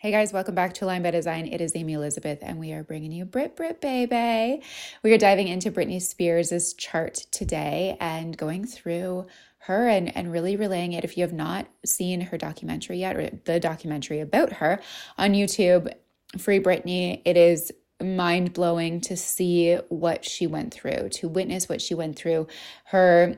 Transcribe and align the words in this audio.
Hey 0.00 0.12
guys, 0.12 0.32
welcome 0.32 0.54
back 0.54 0.72
to 0.72 0.86
Aligned 0.86 1.02
by 1.02 1.10
Design. 1.10 1.46
It 1.46 1.60
is 1.60 1.76
Amy 1.76 1.92
Elizabeth, 1.92 2.38
and 2.40 2.58
we 2.58 2.72
are 2.72 2.82
bringing 2.82 3.12
you 3.12 3.26
Brit 3.26 3.54
Brit 3.54 3.82
Baby. 3.82 4.62
We 5.02 5.12
are 5.12 5.18
diving 5.18 5.46
into 5.46 5.70
Britney 5.70 6.00
Spears' 6.00 6.72
chart 6.72 7.26
today 7.30 7.98
and 8.00 8.34
going 8.34 8.64
through 8.64 9.26
her 9.58 9.86
and, 9.88 10.16
and 10.16 10.32
really 10.32 10.56
relaying 10.56 10.94
it. 10.94 11.04
If 11.04 11.18
you 11.18 11.22
have 11.22 11.34
not 11.34 11.68
seen 11.84 12.22
her 12.22 12.38
documentary 12.38 13.00
yet, 13.00 13.14
or 13.14 13.28
the 13.44 13.60
documentary 13.60 14.20
about 14.20 14.54
her 14.54 14.80
on 15.18 15.34
YouTube, 15.34 15.92
Free 16.38 16.60
Britney, 16.60 17.20
it 17.26 17.36
is 17.36 17.70
mind 18.02 18.54
blowing 18.54 19.02
to 19.02 19.18
see 19.18 19.74
what 19.90 20.24
she 20.24 20.46
went 20.46 20.72
through, 20.72 21.10
to 21.10 21.28
witness 21.28 21.68
what 21.68 21.82
she 21.82 21.92
went 21.92 22.16
through, 22.16 22.46
her 22.84 23.36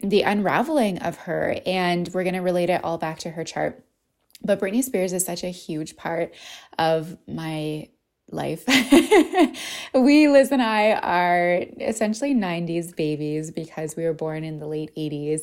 the 0.00 0.20
unraveling 0.20 0.98
of 0.98 1.16
her, 1.16 1.56
and 1.64 2.10
we're 2.12 2.24
going 2.24 2.34
to 2.34 2.40
relate 2.40 2.68
it 2.68 2.84
all 2.84 2.98
back 2.98 3.20
to 3.20 3.30
her 3.30 3.42
chart. 3.44 3.82
But 4.44 4.60
Britney 4.60 4.84
Spears 4.84 5.12
is 5.12 5.24
such 5.24 5.42
a 5.42 5.48
huge 5.48 5.96
part 5.96 6.34
of 6.78 7.16
my 7.26 7.88
life. 8.30 8.64
we, 9.94 10.28
Liz 10.28 10.50
and 10.50 10.62
I, 10.62 10.92
are 10.92 11.64
essentially 11.80 12.34
90s 12.34 12.94
babies 12.94 13.50
because 13.50 13.96
we 13.96 14.04
were 14.04 14.14
born 14.14 14.44
in 14.44 14.58
the 14.58 14.66
late 14.66 14.94
80s 14.96 15.42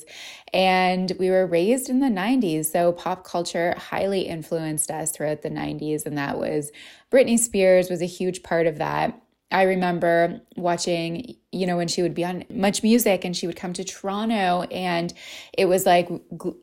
and 0.53 1.11
we 1.19 1.29
were 1.29 1.45
raised 1.45 1.89
in 1.89 1.99
the 1.99 2.07
90s. 2.07 2.66
So 2.66 2.91
pop 2.91 3.23
culture 3.23 3.75
highly 3.77 4.22
influenced 4.22 4.91
us 4.91 5.11
throughout 5.11 5.41
the 5.41 5.49
90s. 5.49 6.05
And 6.05 6.17
that 6.17 6.38
was 6.38 6.72
Britney 7.11 7.39
Spears 7.39 7.89
was 7.89 8.02
a 8.02 8.05
huge 8.05 8.44
part 8.44 8.67
of 8.67 8.77
that. 8.79 9.19
I 9.52 9.63
remember 9.63 10.41
watching, 10.55 11.35
you 11.52 11.67
know, 11.67 11.77
when 11.77 11.88
she 11.88 12.02
would 12.02 12.13
be 12.13 12.23
on 12.23 12.45
Much 12.49 12.83
Music 12.83 13.25
and 13.25 13.35
she 13.35 13.47
would 13.47 13.55
come 13.55 13.73
to 13.73 13.83
Toronto 13.83 14.63
and 14.71 15.13
it 15.57 15.66
was 15.66 15.85
like 15.85 16.09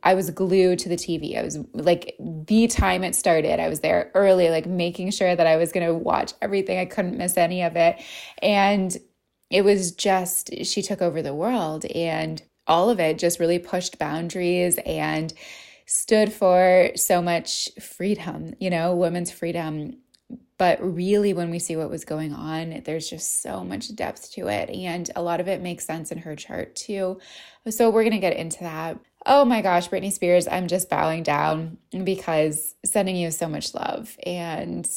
I 0.03 0.14
was 0.14 0.31
glued 0.31 0.78
to 0.81 0.89
the 0.89 0.97
TV. 0.97 1.39
I 1.39 1.42
was 1.42 1.59
like 1.75 2.16
the 2.19 2.66
time 2.66 3.05
it 3.05 3.14
started, 3.14 3.61
I 3.61 3.69
was 3.69 3.81
there 3.81 4.11
early, 4.14 4.48
like 4.48 4.66
making 4.66 5.11
sure 5.11 5.36
that 5.36 5.47
I 5.47 5.56
was 5.56 5.72
going 5.72 5.86
to 5.86 5.94
watch 5.94 6.33
everything. 6.41 6.78
I 6.78 6.86
couldn't 6.86 7.19
miss 7.19 7.36
any 7.36 7.62
of 7.62 7.77
it. 7.77 8.00
And 8.42 8.97
it 9.50 9.62
was 9.62 9.92
just, 9.92 10.50
she 10.64 10.83
took 10.83 11.03
over 11.03 11.22
the 11.22 11.34
world 11.34 11.84
and 11.86 12.42
all 12.66 12.91
of 12.91 13.00
it 13.00 13.19
just 13.19 13.41
really 13.41 13.59
pushed 13.59 13.98
boundaries 13.98 14.78
and 14.84 15.33
stood 15.86 16.33
for 16.33 16.91
so 16.97 17.22
much 17.22 17.70
freedom, 17.81 18.55
you 18.61 18.69
know, 18.69 18.94
women's 18.94 19.31
freedom 19.31 19.97
but 20.58 20.78
really, 20.82 21.32
when 21.32 21.50
we 21.50 21.60
see 21.60 21.76
what 21.76 21.88
was 21.88 22.04
going 22.04 22.34
on, 22.34 22.82
there's 22.84 23.08
just 23.08 23.42
so 23.42 23.64
much 23.64 23.94
depth 23.94 24.32
to 24.32 24.48
it. 24.48 24.69
And 24.70 25.08
a 25.14 25.22
lot 25.22 25.41
of 25.41 25.46
it 25.46 25.62
makes 25.62 25.86
sense 25.86 26.10
in 26.10 26.19
her 26.19 26.34
chart 26.34 26.74
too. 26.74 27.20
So 27.70 27.91
we're 27.91 28.02
going 28.02 28.12
to 28.12 28.19
get 28.19 28.36
into 28.36 28.60
that. 28.60 28.98
Oh 29.24 29.44
my 29.44 29.62
gosh, 29.62 29.88
Britney 29.88 30.12
Spears, 30.12 30.48
I'm 30.48 30.66
just 30.66 30.91
bowing 30.91 31.22
down 31.22 31.78
because 32.04 32.74
sending 32.84 33.14
you 33.14 33.30
so 33.30 33.48
much 33.48 33.74
love 33.74 34.16
and 34.26 34.88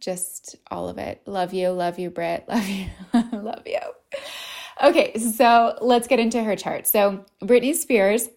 just 0.00 0.56
all 0.70 0.88
of 0.88 0.98
it. 0.98 1.22
Love 1.26 1.54
you, 1.54 1.70
love 1.70 1.98
you, 1.98 2.10
Brit. 2.10 2.44
Love 2.48 2.68
you, 2.68 2.86
love 3.32 3.62
you. 3.66 3.78
Okay, 4.82 5.16
so 5.18 5.78
let's 5.80 6.08
get 6.08 6.18
into 6.18 6.42
her 6.42 6.56
chart. 6.56 6.86
So 6.86 7.24
Britney 7.42 7.74
Spears 7.74 8.28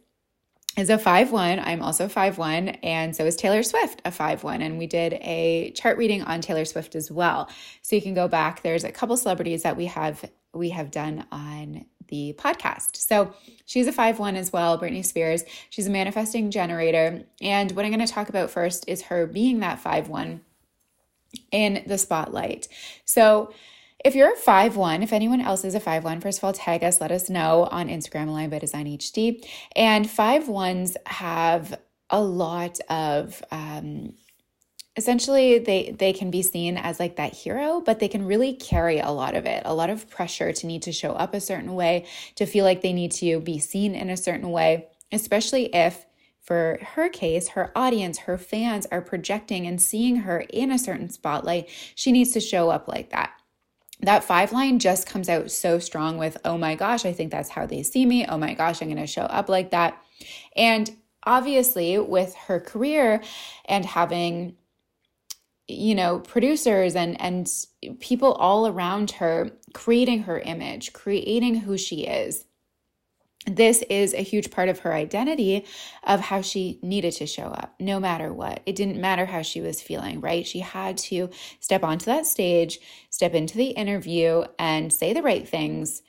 is 0.77 0.91
a 0.91 0.97
5-1. 0.97 1.61
I'm 1.65 1.81
also 1.81 2.07
5-1 2.07 2.77
and 2.83 3.15
so 3.15 3.25
is 3.25 3.35
Taylor 3.35 3.63
Swift 3.63 4.01
a 4.05 4.11
5-1 4.11 4.61
and 4.61 4.77
we 4.77 4.85
did 4.85 5.13
a 5.13 5.71
chart 5.71 5.97
reading 5.97 6.21
on 6.21 6.39
Taylor 6.39 6.65
Swift 6.65 6.95
as 6.95 7.09
well. 7.11 7.49
So 7.81 7.95
you 7.95 8.01
can 8.01 8.13
go 8.13 8.27
back 8.27 8.61
there's 8.61 8.83
a 8.83 8.91
couple 8.91 9.17
celebrities 9.17 9.63
that 9.63 9.75
we 9.75 9.87
have 9.87 10.23
we 10.53 10.69
have 10.69 10.91
done 10.91 11.25
on 11.31 11.85
the 12.07 12.33
podcast. 12.37 12.95
So 12.95 13.33
she's 13.65 13.85
a 13.87 13.91
5-1 13.91 14.35
as 14.35 14.53
well, 14.53 14.79
Britney 14.79 15.05
Spears. 15.05 15.43
She's 15.69 15.87
a 15.87 15.89
manifesting 15.91 16.51
generator 16.51 17.23
and 17.41 17.71
what 17.71 17.83
I'm 17.83 17.91
going 17.91 18.05
to 18.05 18.13
talk 18.13 18.29
about 18.29 18.51
first 18.51 18.85
is 18.87 19.03
her 19.03 19.25
being 19.25 19.59
that 19.59 19.83
5-1 19.83 20.41
in 21.51 21.83
the 21.87 21.97
spotlight. 21.97 22.67
So 23.03 23.51
if 24.07 24.15
you're 24.15 24.31
a 24.31 24.37
5-1, 24.37 25.03
if 25.03 25.11
anyone 25.11 25.41
else 25.41 25.65
is 25.65 25.75
a 25.75 25.81
5-1, 25.81 26.21
first 26.21 26.37
of 26.37 26.45
all, 26.45 26.53
tag 26.53 26.81
us, 26.81 27.01
let 27.01 27.11
us 27.11 27.29
know 27.29 27.67
on 27.71 27.89
Instagram, 27.89 28.29
Aligned 28.29 28.51
by 28.51 28.57
Design 28.57 28.85
HD. 28.85 29.45
And 29.75 30.05
5-1s 30.05 30.95
have 31.05 31.77
a 32.09 32.21
lot 32.21 32.79
of 32.89 33.43
um, 33.51 34.13
essentially 34.95 35.59
they 35.59 35.93
they 35.99 36.13
can 36.13 36.31
be 36.31 36.41
seen 36.41 36.77
as 36.77 37.01
like 37.01 37.17
that 37.17 37.33
hero 37.33 37.81
but 37.85 37.99
they 37.99 38.07
can 38.07 38.25
really 38.25 38.53
carry 38.53 38.97
a 38.97 39.11
lot 39.11 39.35
of 39.35 39.45
it 39.45 39.61
a 39.65 39.73
lot 39.73 39.89
of 39.89 40.09
pressure 40.09 40.53
to 40.53 40.65
need 40.65 40.81
to 40.81 40.91
show 40.93 41.11
up 41.11 41.33
a 41.33 41.41
certain 41.41 41.75
way 41.75 42.05
to 42.33 42.45
feel 42.45 42.63
like 42.63 42.81
they 42.81 42.93
need 42.93 43.11
to 43.11 43.41
be 43.41 43.59
seen 43.59 43.93
in 43.93 44.09
a 44.09 44.15
certain 44.15 44.49
way 44.51 44.87
especially 45.11 45.65
if 45.75 46.05
for 46.41 46.79
her 46.93 47.09
case, 47.09 47.49
her 47.49 47.73
audience, 47.75 48.19
her 48.19 48.37
fans 48.37 48.87
are 48.89 49.01
projecting 49.01 49.67
and 49.67 49.81
seeing 49.81 50.15
her 50.15 50.45
in 50.49 50.71
a 50.71 50.79
certain 50.79 51.09
spotlight. 51.09 51.67
She 51.93 52.13
needs 52.13 52.31
to 52.31 52.39
show 52.39 52.69
up 52.69 52.87
like 52.87 53.09
that 53.09 53.33
that 54.01 54.23
five 54.23 54.51
line 54.51 54.79
just 54.79 55.07
comes 55.07 55.27
out 55.27 55.49
so 55.49 55.79
strong 55.79 56.17
with, 56.17 56.37
oh 56.45 56.57
my 56.57 56.75
gosh, 56.75 57.05
I 57.05 57.13
think 57.13 57.31
that's 57.31 57.49
how 57.49 57.65
they 57.65 57.83
see 57.83 58.05
me. 58.05 58.25
Oh 58.25 58.37
my 58.37 58.53
gosh, 58.53 58.81
I'm 58.81 58.89
going 58.89 59.01
to 59.01 59.07
show 59.07 59.23
up 59.23 59.49
like 59.49 59.71
that. 59.71 60.01
And 60.55 60.95
obviously, 61.23 61.97
with 61.97 62.35
her 62.35 62.59
career 62.59 63.21
and 63.65 63.85
having 63.85 64.55
you 65.67 65.93
know 65.93 66.19
producers 66.19 66.95
and 66.95 67.19
and 67.19 67.49
people 67.99 68.33
all 68.33 68.67
around 68.67 69.11
her 69.11 69.51
creating 69.73 70.23
her 70.23 70.39
image 70.39 70.93
creating 70.93 71.55
who 71.55 71.77
she 71.77 72.05
is 72.05 72.45
this 73.47 73.81
is 73.89 74.13
a 74.13 74.23
huge 74.23 74.51
part 74.51 74.69
of 74.69 74.79
her 74.79 74.93
identity 74.93 75.65
of 76.03 76.19
how 76.19 76.41
she 76.41 76.79
needed 76.81 77.13
to 77.13 77.25
show 77.25 77.47
up 77.47 77.73
no 77.79 77.99
matter 77.99 78.33
what. 78.33 78.61
It 78.65 78.75
didn't 78.75 78.99
matter 78.99 79.25
how 79.25 79.41
she 79.41 79.61
was 79.61 79.81
feeling, 79.81 80.19
right? 80.19 80.45
She 80.45 80.59
had 80.59 80.97
to 80.99 81.29
step 81.59 81.83
onto 81.83 82.05
that 82.05 82.25
stage, 82.25 82.79
step 83.09 83.33
into 83.33 83.57
the 83.57 83.69
interview, 83.69 84.43
and 84.59 84.91
say 84.91 85.13
the 85.13 85.21
right 85.21 85.47
things, 85.47 86.01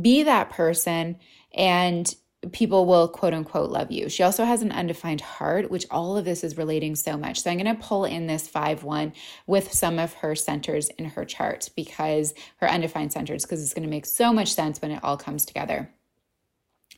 be 0.00 0.24
that 0.24 0.50
person, 0.50 1.16
and 1.54 2.12
people 2.52 2.86
will 2.86 3.08
quote 3.08 3.32
unquote 3.32 3.70
love 3.70 3.90
you. 3.90 4.08
She 4.08 4.22
also 4.22 4.44
has 4.44 4.62
an 4.62 4.72
undefined 4.72 5.20
heart, 5.20 5.70
which 5.70 5.86
all 5.90 6.16
of 6.16 6.24
this 6.24 6.44
is 6.44 6.58
relating 6.58 6.96
so 6.96 7.16
much. 7.16 7.40
So 7.40 7.50
I'm 7.50 7.58
going 7.58 7.74
to 7.74 7.82
pull 7.82 8.04
in 8.04 8.26
this 8.26 8.48
5 8.48 8.82
1 8.84 9.12
with 9.46 9.72
some 9.72 9.98
of 9.98 10.12
her 10.14 10.34
centers 10.34 10.88
in 10.90 11.06
her 11.06 11.24
chart 11.24 11.70
because 11.76 12.34
her 12.56 12.68
undefined 12.68 13.12
centers, 13.12 13.44
because 13.44 13.62
it's 13.62 13.74
going 13.74 13.84
to 13.84 13.88
make 13.88 14.06
so 14.06 14.32
much 14.32 14.52
sense 14.52 14.82
when 14.82 14.90
it 14.90 15.02
all 15.02 15.16
comes 15.16 15.46
together. 15.46 15.90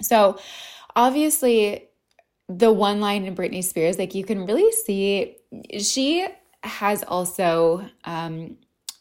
So, 0.03 0.39
obviously, 0.95 1.89
the 2.49 2.73
one 2.73 3.01
line 3.01 3.25
in 3.25 3.35
Britney 3.35 3.65
Spears, 3.65 3.99
like 3.99 4.15
you 4.15 4.25
can 4.25 4.47
really 4.47 4.71
see, 4.73 5.37
she 5.79 6.27
has 6.63 7.03
also 7.05 7.85
um, 8.05 8.57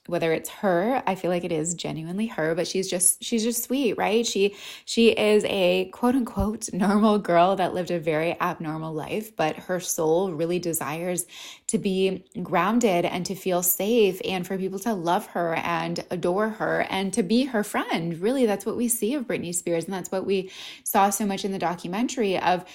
whether 0.08 0.32
it's 0.34 0.50
her 0.50 1.02
i 1.08 1.16
feel 1.16 1.32
like 1.32 1.44
it 1.44 1.52
is 1.52 1.74
genuinely 1.74 2.28
her 2.28 2.56
but 2.56 2.68
she's 2.68 2.90
just 2.90 3.24
she's 3.24 3.44
just 3.44 3.64
sweet 3.64 3.96
right? 3.98 4.26
She 4.26 4.56
she 4.86 5.10
is 5.10 5.44
a 5.46 5.86
quote 5.86 6.16
unquote 6.16 6.70
normal 6.74 7.20
girl 7.20 7.56
that 7.56 7.74
lived 7.74 7.92
a 7.92 8.00
very 8.00 8.40
abnormal 8.40 8.94
life 8.94 9.36
but 9.36 9.56
her 9.56 9.80
soul 9.80 10.32
really 10.32 10.60
desires 10.60 11.26
to 11.68 11.78
be 11.78 12.26
grounded 12.42 13.06
and 13.06 13.26
to 13.26 13.36
feel 13.36 13.64
safe 13.64 14.22
and 14.26 14.46
for 14.46 14.58
people 14.58 14.80
to 14.80 14.94
love 14.94 15.28
her 15.28 15.56
and 15.56 16.04
adore 16.12 16.50
her 16.50 16.82
and 16.90 17.14
to 17.14 17.24
be 17.24 17.46
her 17.46 17.64
friend. 17.64 18.20
Really 18.20 18.46
that's 18.46 18.66
what 18.66 18.78
we 18.78 18.88
see 18.88 19.14
of 19.16 19.26
britney 19.26 19.54
spears 19.54 19.86
and 19.86 19.94
that's 19.94 20.12
what 20.12 20.26
we 20.26 20.52
saw 20.84 21.10
so 21.10 21.26
much 21.26 21.46
in 21.46 21.52
the 21.52 21.60
documentary 21.60 22.38
of 22.38 22.66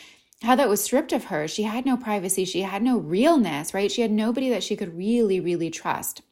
how 0.42 0.56
that 0.56 0.70
was 0.70 0.82
stripped 0.82 1.12
of 1.12 1.24
her. 1.24 1.46
She 1.46 1.64
had 1.64 1.84
no 1.84 1.98
privacy. 1.98 2.46
She 2.46 2.62
had 2.62 2.82
no 2.82 2.98
realness 2.98 3.74
right? 3.74 3.90
She 3.90 4.02
had 4.02 4.10
nobody 4.10 4.50
that 4.50 4.62
she 4.62 4.76
could 4.76 4.96
really 4.96 5.40
really 5.40 5.70
trust 5.70 6.22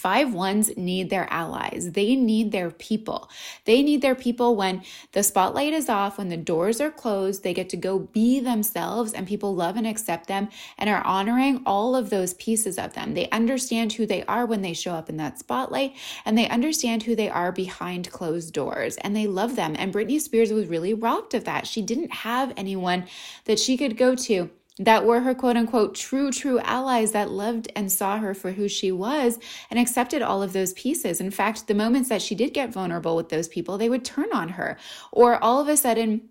Five 0.00 0.32
ones 0.32 0.74
need 0.78 1.10
their 1.10 1.30
allies. 1.30 1.90
They 1.92 2.16
need 2.16 2.52
their 2.52 2.70
people. 2.70 3.28
They 3.66 3.82
need 3.82 4.00
their 4.00 4.14
people 4.14 4.56
when 4.56 4.82
the 5.12 5.22
spotlight 5.22 5.74
is 5.74 5.90
off, 5.90 6.16
when 6.16 6.30
the 6.30 6.38
doors 6.38 6.80
are 6.80 6.90
closed, 6.90 7.42
they 7.42 7.52
get 7.52 7.68
to 7.68 7.76
go 7.76 7.98
be 7.98 8.40
themselves 8.40 9.12
and 9.12 9.28
people 9.28 9.54
love 9.54 9.76
and 9.76 9.86
accept 9.86 10.26
them 10.26 10.48
and 10.78 10.88
are 10.88 11.04
honoring 11.04 11.60
all 11.66 11.94
of 11.94 12.08
those 12.08 12.32
pieces 12.32 12.78
of 12.78 12.94
them. 12.94 13.12
They 13.12 13.28
understand 13.28 13.92
who 13.92 14.06
they 14.06 14.24
are 14.24 14.46
when 14.46 14.62
they 14.62 14.72
show 14.72 14.92
up 14.92 15.10
in 15.10 15.18
that 15.18 15.38
spotlight 15.38 15.94
and 16.24 16.38
they 16.38 16.48
understand 16.48 17.02
who 17.02 17.14
they 17.14 17.28
are 17.28 17.52
behind 17.52 18.10
closed 18.10 18.54
doors 18.54 18.96
and 18.96 19.14
they 19.14 19.26
love 19.26 19.54
them. 19.54 19.76
And 19.78 19.92
Britney 19.92 20.18
Spears 20.18 20.50
was 20.50 20.66
really 20.66 20.94
robbed 20.94 21.34
of 21.34 21.44
that. 21.44 21.66
She 21.66 21.82
didn't 21.82 22.10
have 22.10 22.54
anyone 22.56 23.04
that 23.44 23.58
she 23.58 23.76
could 23.76 23.98
go 23.98 24.14
to 24.14 24.48
that 24.80 25.04
were 25.04 25.20
her 25.20 25.34
quote 25.34 25.58
unquote 25.58 25.94
true, 25.94 26.32
true 26.32 26.58
allies 26.60 27.12
that 27.12 27.30
loved 27.30 27.70
and 27.76 27.92
saw 27.92 28.18
her 28.18 28.32
for 28.32 28.52
who 28.52 28.66
she 28.66 28.90
was 28.90 29.38
and 29.70 29.78
accepted 29.78 30.22
all 30.22 30.42
of 30.42 30.54
those 30.54 30.72
pieces. 30.72 31.20
In 31.20 31.30
fact, 31.30 31.68
the 31.68 31.74
moments 31.74 32.08
that 32.08 32.22
she 32.22 32.34
did 32.34 32.54
get 32.54 32.72
vulnerable 32.72 33.14
with 33.14 33.28
those 33.28 33.46
people, 33.46 33.76
they 33.76 33.90
would 33.90 34.04
turn 34.04 34.32
on 34.32 34.48
her. 34.48 34.78
Or 35.12 35.42
all 35.44 35.60
of 35.60 35.68
a 35.68 35.76
sudden, 35.76 36.30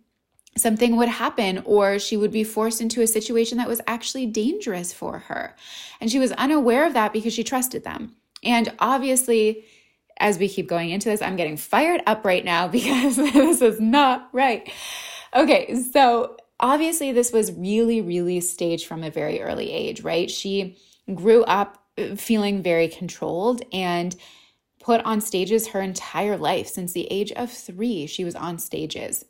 something 0.57 0.98
would 0.98 1.10
happen 1.10 1.62
or 1.63 2.00
she 2.00 2.18
would 2.18 2.31
be 2.31 2.44
forced 2.44 2.81
into 2.81 3.04
a 3.04 3.07
situation 3.07 3.60
that 3.60 3.68
was 3.68 3.81
actually 3.86 4.25
dangerous 4.25 4.92
for 4.92 5.19
her. 5.19 5.56
And 6.01 6.12
she 6.12 6.18
was 6.18 6.31
unaware 6.34 6.88
of 6.88 6.94
that 6.96 7.13
because 7.13 7.34
she 7.34 7.44
trusted 7.44 7.84
them. 7.84 8.16
And 8.44 8.74
obviously, 8.80 9.63
as 10.18 10.40
we 10.40 10.50
keep 10.50 10.68
going 10.68 10.90
into 10.90 11.07
this, 11.07 11.22
I'm 11.22 11.36
getting 11.36 11.56
fired 11.56 12.01
up 12.07 12.25
right 12.25 12.44
now 12.44 12.68
because 12.69 13.16
this 13.16 13.62
is 13.62 13.80
not 13.80 14.28
right. 14.34 14.72
Okay, 15.36 15.75
so 15.75 16.36
obviously 16.59 17.11
this 17.11 17.31
was 17.31 17.51
really, 17.51 18.01
really 18.01 18.39
staged 18.41 18.88
from 18.88 19.03
a 19.03 19.11
very 19.11 19.41
early 19.41 19.71
age, 19.71 20.01
right? 20.01 20.29
She 20.29 20.77
grew 21.13 21.44
up 21.44 21.83
uh, 21.97 22.15
feeling 22.15 22.61
very 22.61 22.88
controlled 22.88 23.63
and 23.71 24.15
put 24.79 25.01
on 25.06 25.21
stages 25.21 25.67
her 25.69 25.81
entire 25.81 26.38
life. 26.38 26.67
Since 26.67 26.94
the 26.94 27.07
age 27.11 27.31
of 27.33 27.51
three, 27.51 28.07
she 28.07 28.23
was 28.23 28.35
on 28.35 28.59
stages. 28.59 29.25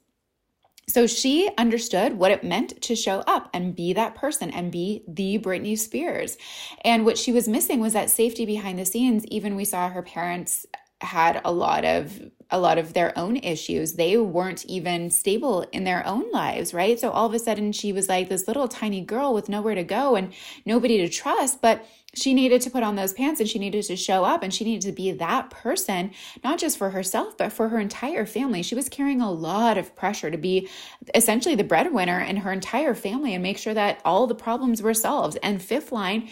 So 0.88 1.06
she 1.06 1.50
understood 1.58 2.14
what 2.18 2.32
it 2.32 2.44
meant 2.44 2.82
to 2.82 2.96
show 2.96 3.20
up 3.28 3.50
and 3.54 3.76
be 3.76 3.94
that 3.94 4.16
person 4.16 4.50
and 4.50 4.72
be 4.72 5.04
the 5.08 5.38
Britney 5.38 5.78
Spears. 5.78 6.36
And 6.84 7.06
what 7.06 7.18
she 7.18 7.32
was 7.32 7.48
missing 7.48 7.80
was 7.80 7.94
that 7.94 8.10
safety 8.10 8.44
behind 8.46 8.80
the 8.80 8.86
scenes. 8.86 9.24
Even 9.26 9.56
we 9.56 9.66
saw 9.66 9.90
her 9.90 10.02
parents 10.02 10.66
had 11.02 11.42
a 11.46 11.52
lot 11.52 11.86
of 11.86 12.20
a 12.52 12.60
lot 12.60 12.78
of 12.78 12.94
their 12.94 13.18
own 13.18 13.38
issues. 13.38 13.94
They 13.94 14.18
weren't 14.18 14.66
even 14.66 15.10
stable 15.12 15.68
in 15.72 15.84
their 15.84 16.06
own 16.06 16.32
lives, 16.32 16.74
right? 16.74 17.00
So 17.00 17.12
all 17.12 17.28
of 17.28 17.34
a 17.34 17.40
sudden 17.40 17.72
she 17.72 17.94
was 17.94 18.10
like 18.10 18.30
this 18.30 18.48
little 18.48 18.68
tiny 18.68 19.02
girl 19.02 19.34
with 19.34 19.50
nowhere 19.50 19.76
to 19.76 19.84
go 19.84 20.16
and 20.16 20.34
nobody 20.66 20.98
to 20.98 21.10
trust, 21.10 21.62
but 21.62 21.86
she 22.16 22.34
needed 22.34 22.62
to 22.62 22.72
put 22.72 22.82
on 22.82 22.96
those 22.96 23.14
pants 23.14 23.40
and 23.40 23.48
she 23.48 23.60
needed 23.60 23.84
to 23.84 23.96
show 23.96 24.24
up 24.24 24.42
and 24.42 24.52
she 24.52 24.64
needed 24.64 24.82
to 24.88 24.92
be 24.92 25.12
that 25.12 25.52
person, 25.52 26.12
not 26.44 26.58
just 26.58 26.78
for 26.78 26.90
herself, 26.90 27.38
but 27.38 27.54
for 27.54 27.70
her 27.70 27.80
entire 27.80 28.26
family. 28.26 28.64
She 28.64 28.74
was 28.74 28.90
carrying 28.90 29.22
a 29.22 29.32
lot 29.32 29.78
of 29.78 29.96
pressure 29.96 30.32
to 30.32 30.38
be 30.38 30.68
essentially 31.14 31.54
the 31.54 31.64
breadwinner 31.64 32.20
in 32.20 32.38
her 32.38 32.52
entire 32.52 32.96
family 32.96 33.36
and 33.36 33.44
make 33.44 33.60
sure 33.60 33.76
that 33.76 34.02
all 34.04 34.26
the 34.26 34.36
problems 34.36 34.82
were 34.82 34.96
solved. 34.96 35.38
And 35.44 35.62
fifth 35.62 35.92
line, 35.92 36.30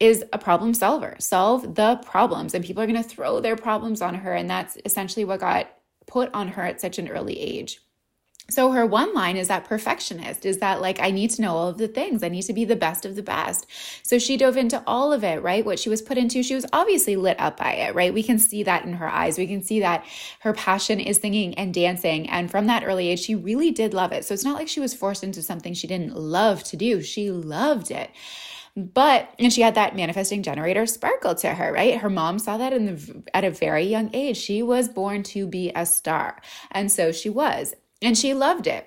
is 0.00 0.24
a 0.32 0.38
problem 0.38 0.74
solver. 0.74 1.16
Solve 1.18 1.74
the 1.74 1.96
problems. 2.04 2.54
And 2.54 2.64
people 2.64 2.82
are 2.82 2.86
going 2.86 3.02
to 3.02 3.08
throw 3.08 3.40
their 3.40 3.56
problems 3.56 4.02
on 4.02 4.14
her. 4.14 4.34
And 4.34 4.48
that's 4.48 4.76
essentially 4.84 5.24
what 5.24 5.40
got 5.40 5.70
put 6.06 6.32
on 6.34 6.48
her 6.48 6.62
at 6.62 6.80
such 6.80 6.98
an 6.98 7.08
early 7.08 7.38
age. 7.38 7.80
So 8.48 8.70
her 8.70 8.86
one 8.86 9.12
line 9.12 9.36
is 9.36 9.48
that 9.48 9.64
perfectionist 9.64 10.46
is 10.46 10.58
that 10.58 10.80
like 10.80 11.00
I 11.00 11.10
need 11.10 11.30
to 11.30 11.42
know 11.42 11.56
all 11.56 11.68
of 11.68 11.78
the 11.78 11.88
things. 11.88 12.22
I 12.22 12.28
need 12.28 12.42
to 12.42 12.52
be 12.52 12.64
the 12.64 12.76
best 12.76 13.04
of 13.04 13.16
the 13.16 13.22
best. 13.22 13.66
So 14.04 14.20
she 14.20 14.36
dove 14.36 14.56
into 14.56 14.80
all 14.86 15.12
of 15.12 15.24
it, 15.24 15.42
right? 15.42 15.64
What 15.64 15.80
she 15.80 15.88
was 15.88 16.00
put 16.00 16.16
into, 16.16 16.44
she 16.44 16.54
was 16.54 16.64
obviously 16.72 17.16
lit 17.16 17.40
up 17.40 17.56
by 17.56 17.72
it, 17.72 17.96
right? 17.96 18.14
We 18.14 18.22
can 18.22 18.38
see 18.38 18.62
that 18.62 18.84
in 18.84 18.92
her 18.94 19.08
eyes. 19.08 19.36
We 19.36 19.48
can 19.48 19.64
see 19.64 19.80
that 19.80 20.04
her 20.40 20.52
passion 20.52 21.00
is 21.00 21.16
singing 21.16 21.54
and 21.54 21.74
dancing 21.74 22.30
and 22.30 22.48
from 22.48 22.66
that 22.68 22.84
early 22.84 23.08
age 23.08 23.20
she 23.20 23.34
really 23.34 23.72
did 23.72 23.92
love 23.92 24.12
it. 24.12 24.24
So 24.24 24.32
it's 24.32 24.44
not 24.44 24.56
like 24.56 24.68
she 24.68 24.80
was 24.80 24.94
forced 24.94 25.24
into 25.24 25.42
something 25.42 25.74
she 25.74 25.88
didn't 25.88 26.16
love 26.16 26.62
to 26.64 26.76
do. 26.76 27.02
She 27.02 27.32
loved 27.32 27.90
it. 27.90 28.10
But 28.76 29.34
and 29.38 29.50
she 29.50 29.62
had 29.62 29.74
that 29.76 29.96
manifesting 29.96 30.42
generator 30.42 30.84
sparkle 30.84 31.34
to 31.36 31.54
her, 31.54 31.72
right? 31.72 31.98
Her 31.98 32.10
mom 32.10 32.38
saw 32.38 32.58
that 32.58 32.74
in 32.74 32.84
the 32.84 33.22
at 33.32 33.44
a 33.44 33.50
very 33.50 33.84
young 33.84 34.10
age. 34.14 34.36
She 34.36 34.62
was 34.62 34.88
born 34.88 35.22
to 35.24 35.46
be 35.46 35.72
a 35.74 35.86
star. 35.86 36.42
And 36.70 36.92
so 36.92 37.10
she 37.10 37.30
was. 37.30 37.74
And 38.02 38.18
she 38.18 38.34
loved 38.34 38.66
it. 38.66 38.86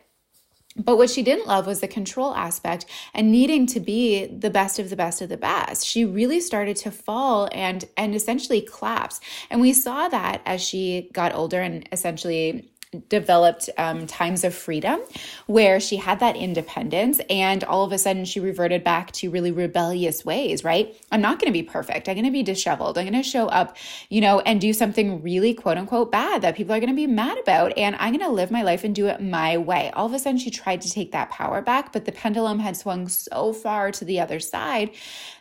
But 0.75 0.97
what 0.97 1.09
she 1.09 1.23
didn't 1.23 1.47
love 1.47 1.65
was 1.65 1.81
the 1.81 1.87
control 1.87 2.35
aspect 2.35 2.85
and 3.13 3.31
needing 3.31 3.65
to 3.67 3.79
be 3.79 4.27
the 4.27 4.51
best 4.51 4.77
of 4.77 4.91
the 4.91 4.95
best 4.95 5.21
of 5.21 5.29
the 5.29 5.37
best. 5.37 5.85
She 5.85 6.05
really 6.05 6.39
started 6.39 6.77
to 6.77 6.91
fall 6.91 7.49
and 7.51 7.85
and 7.97 8.13
essentially 8.13 8.61
collapse. 8.61 9.19
And 9.49 9.59
we 9.59 9.73
saw 9.73 10.07
that 10.07 10.41
as 10.45 10.61
she 10.61 11.09
got 11.13 11.33
older 11.33 11.61
and 11.61 11.89
essentially 11.91 12.69
developed 13.07 13.69
um, 13.77 14.07
times 14.07 14.43
of 14.43 14.53
freedom 14.55 14.99
where 15.45 15.79
she 15.79 15.97
had 15.97 16.19
that 16.19 16.35
independence 16.35 17.21
and 17.29 17.63
all 17.63 17.83
of 17.83 17.91
a 17.91 17.99
sudden 17.99 18.25
she 18.25 18.39
reverted 18.39 18.83
back 18.83 19.11
to 19.11 19.29
really 19.29 19.51
rebellious 19.51 20.25
ways 20.25 20.63
right? 20.63 20.95
I'm 21.11 21.21
not 21.21 21.39
going 21.39 21.53
to 21.53 21.57
be 21.57 21.61
perfect. 21.61 22.09
I'm 22.09 22.15
going 22.15 22.25
to 22.25 22.31
be 22.31 22.41
disheveled. 22.41 22.97
I'm 22.97 23.05
going 23.05 23.21
to 23.21 23.27
show 23.27 23.47
up 23.47 23.77
you 24.09 24.21
know 24.21 24.39
and 24.39 24.59
do 24.59 24.73
something 24.73 25.21
really 25.21 25.53
quote 25.53 25.77
unquote 25.77 26.11
bad 26.11 26.41
that 26.41 26.55
people 26.55 26.73
are 26.73 26.79
going 26.79 26.89
to 26.89 26.95
be 26.95 27.05
mad 27.05 27.37
about 27.37 27.77
and 27.77 27.95
i'm 27.97 28.13
going 28.13 28.25
to 28.25 28.31
live 28.31 28.49
my 28.49 28.63
life 28.63 28.83
and 28.83 28.95
do 28.95 29.07
it 29.07 29.21
my 29.21 29.57
way. 29.57 29.91
All 29.91 30.07
of 30.07 30.13
a 30.13 30.19
sudden 30.19 30.39
she 30.39 30.49
tried 30.49 30.81
to 30.81 30.89
take 30.89 31.11
that 31.11 31.29
power 31.29 31.61
back 31.61 31.93
but 31.93 32.05
the 32.05 32.11
pendulum 32.11 32.57
had 32.57 32.75
swung 32.75 33.07
so 33.07 33.53
far 33.53 33.91
to 33.91 34.03
the 34.03 34.19
other 34.19 34.39
side 34.39 34.91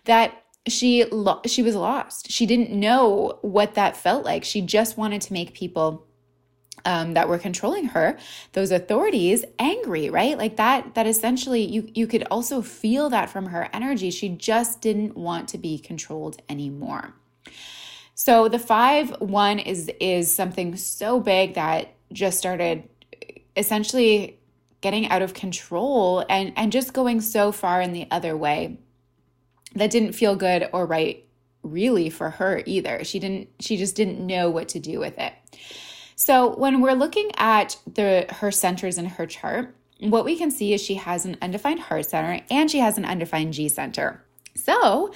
that 0.05 0.45
she 0.67 1.05
lo- 1.07 1.41
she 1.47 1.63
was 1.63 1.75
lost. 1.75 2.31
She 2.31 2.45
didn't 2.45 2.71
know 2.71 3.39
what 3.41 3.75
that 3.75 3.97
felt 3.97 4.25
like. 4.25 4.45
She 4.45 4.61
just 4.61 4.99
wanted 4.99 5.23
to 5.23 5.33
make 5.33 5.55
people 5.55 6.08
um, 6.85 7.15
that 7.15 7.29
were 7.29 7.39
controlling 7.39 7.87
her 7.87 8.19
those 8.53 8.71
authorities 8.71 9.45
angry 9.59 10.11
right? 10.11 10.39
Like 10.39 10.57
that 10.57 10.95
that 10.95 11.07
essentially 11.07 11.63
you 11.63 11.91
you 11.95 12.07
could 12.07 12.25
also 12.31 12.63
feel 12.63 13.11
that 13.11 13.31
from 13.31 13.47
her 13.47 13.69
energy. 13.73 14.11
She 14.11 14.29
just 14.29 14.81
didn't 14.81 15.17
want 15.17 15.49
to 15.51 15.59
be 15.59 15.79
controlled 15.79 16.41
anymore. 16.49 17.15
So 18.15 18.49
the 18.49 18.59
five 18.59 19.11
one 19.21 19.59
is 19.59 19.91
is 20.01 20.33
something 20.33 20.77
so 20.77 21.21
big 21.21 21.55
that 21.55 21.95
just 22.13 22.39
started 22.39 22.89
essentially 23.57 24.39
getting 24.81 25.09
out 25.09 25.23
of 25.23 25.35
control 25.35 26.25
and 26.29 26.53
and 26.57 26.73
just 26.73 26.93
going 26.93 27.21
so 27.21 27.53
far 27.53 27.81
in 27.81 27.93
the 27.93 28.07
other 28.11 28.37
way 28.37 28.79
that 29.75 29.91
didn't 29.91 30.13
feel 30.13 30.37
good 30.37 30.69
or 30.73 30.87
right 30.87 31.25
really 31.63 32.09
for 32.09 32.31
her 32.31 32.63
either. 32.67 33.05
She 33.05 33.19
didn't 33.19 33.49
she 33.61 33.77
just 33.77 33.97
didn't 33.97 34.25
know 34.25 34.51
what 34.51 34.69
to 34.71 34.81
do 34.81 34.99
with 34.99 35.19
it 35.19 35.33
so 36.19 36.53
when 36.57 36.81
we're 36.81 36.95
looking 36.95 37.31
at 37.37 37.77
the 37.87 38.27
her 38.29 38.51
centers 38.51 38.99
in 38.99 39.07
her 39.07 39.25
chart, 39.25 39.77
what 40.01 40.25
we 40.25 40.37
can 40.37 40.51
see 40.51 40.75
is 40.75 40.83
she 40.83 40.97
has 40.97 41.25
an 41.25 41.37
undefined 41.41 41.79
heart 41.79 42.07
center 42.07 42.45
and 42.51 42.69
she 42.69 42.81
has 42.81 42.99
an 42.99 43.05
undefined 43.05 43.53
G 43.53 43.69
center. 43.69 44.25
So 44.57 45.13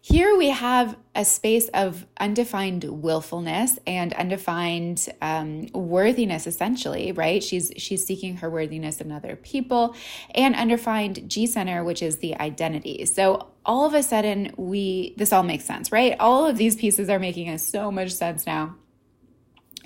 here 0.00 0.36
we 0.36 0.50
have 0.50 0.96
a 1.16 1.24
space 1.24 1.66
of 1.70 2.06
undefined 2.20 2.84
willfulness 2.84 3.80
and 3.84 4.12
undefined 4.12 5.08
um, 5.20 5.66
worthiness, 5.72 6.46
essentially, 6.46 7.10
right? 7.10 7.42
She's 7.42 7.72
she's 7.76 8.06
seeking 8.06 8.36
her 8.36 8.48
worthiness 8.48 9.00
in 9.00 9.10
other 9.10 9.34
people, 9.34 9.96
and 10.36 10.54
undefined 10.54 11.28
G 11.28 11.48
center, 11.48 11.82
which 11.82 12.00
is 12.00 12.18
the 12.18 12.36
identity. 12.36 13.06
So 13.06 13.48
all 13.66 13.86
of 13.86 13.94
a 13.94 14.04
sudden, 14.04 14.52
we 14.56 15.14
this 15.16 15.32
all 15.32 15.42
makes 15.42 15.64
sense, 15.64 15.90
right? 15.90 16.14
All 16.20 16.46
of 16.46 16.58
these 16.58 16.76
pieces 16.76 17.08
are 17.08 17.18
making 17.18 17.48
us 17.48 17.66
so 17.66 17.90
much 17.90 18.12
sense 18.12 18.46
now 18.46 18.76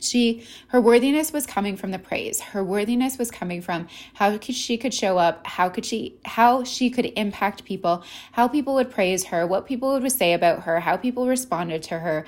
she 0.01 0.47
her 0.69 0.81
worthiness 0.81 1.33
was 1.33 1.47
coming 1.47 1.77
from 1.77 1.91
the 1.91 1.99
praise 1.99 2.41
her 2.41 2.65
worthiness 2.65 3.19
was 3.19 3.31
coming 3.31 3.61
from 3.61 3.87
how 4.15 4.37
could 4.39 4.55
she 4.55 4.77
could 4.77 4.95
show 4.95 5.19
up 5.19 5.47
how 5.47 5.69
could 5.69 5.85
she 5.85 6.19
how 6.25 6.65
she 6.65 6.91
could 6.91 7.07
impact 7.17 7.65
people 7.65 8.03
how 8.33 8.49
people 8.49 8.75
would 8.75 8.91
praise 8.91 9.25
her 9.25 9.47
what 9.47 9.67
people 9.67 9.99
would 9.99 10.13
say 10.13 10.33
about 10.33 10.63
her 10.63 10.81
how 10.81 10.97
people 10.97 11.27
responded 11.27 11.83
to 11.83 11.99
her 11.99 12.25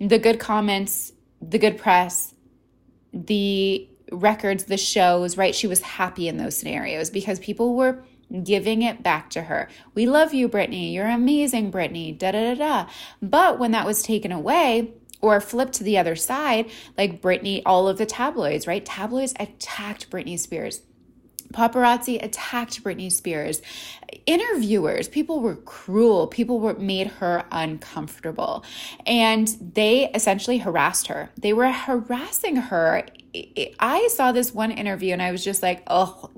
the 0.00 0.18
good 0.18 0.38
comments 0.38 1.12
the 1.40 1.58
good 1.58 1.78
press 1.78 2.34
the 3.12 3.88
records 4.12 4.64
the 4.64 4.76
shows 4.76 5.36
right 5.36 5.54
she 5.54 5.66
was 5.66 5.80
happy 5.80 6.28
in 6.28 6.36
those 6.36 6.56
scenarios 6.56 7.10
because 7.10 7.38
people 7.38 7.74
were 7.74 8.04
giving 8.42 8.82
it 8.82 9.02
back 9.02 9.30
to 9.30 9.42
her. 9.42 9.68
We 9.94 10.06
love 10.06 10.34
you, 10.34 10.48
Britney. 10.48 10.92
You're 10.92 11.08
amazing, 11.08 11.70
Britney. 11.70 12.16
Da 12.16 12.32
da 12.32 12.54
da 12.54 12.54
da. 12.54 12.90
But 13.22 13.58
when 13.58 13.72
that 13.72 13.86
was 13.86 14.02
taken 14.02 14.32
away, 14.32 14.94
or 15.24 15.40
flip 15.40 15.72
to 15.72 15.82
the 15.82 15.96
other 15.96 16.14
side, 16.14 16.70
like 16.98 17.22
Britney, 17.22 17.62
all 17.64 17.88
of 17.88 17.96
the 17.96 18.04
tabloids, 18.04 18.66
right? 18.66 18.84
Tabloids 18.84 19.32
attacked 19.40 20.10
Britney 20.10 20.38
Spears. 20.38 20.82
Paparazzi 21.52 22.22
attacked 22.22 22.82
Britney 22.82 23.10
Spears. 23.10 23.62
Interviewers, 24.26 25.08
people 25.08 25.40
were 25.40 25.56
cruel. 25.56 26.26
People 26.26 26.58
were 26.60 26.74
made 26.74 27.06
her 27.06 27.44
uncomfortable. 27.52 28.64
And 29.06 29.48
they 29.48 30.10
essentially 30.12 30.58
harassed 30.58 31.06
her. 31.06 31.30
They 31.38 31.52
were 31.52 31.70
harassing 31.70 32.56
her. 32.56 33.06
I 33.78 34.08
saw 34.12 34.32
this 34.32 34.52
one 34.52 34.72
interview 34.72 35.12
and 35.12 35.22
I 35.22 35.32
was 35.32 35.44
just 35.44 35.62
like, 35.62 35.82
oh, 35.86 36.30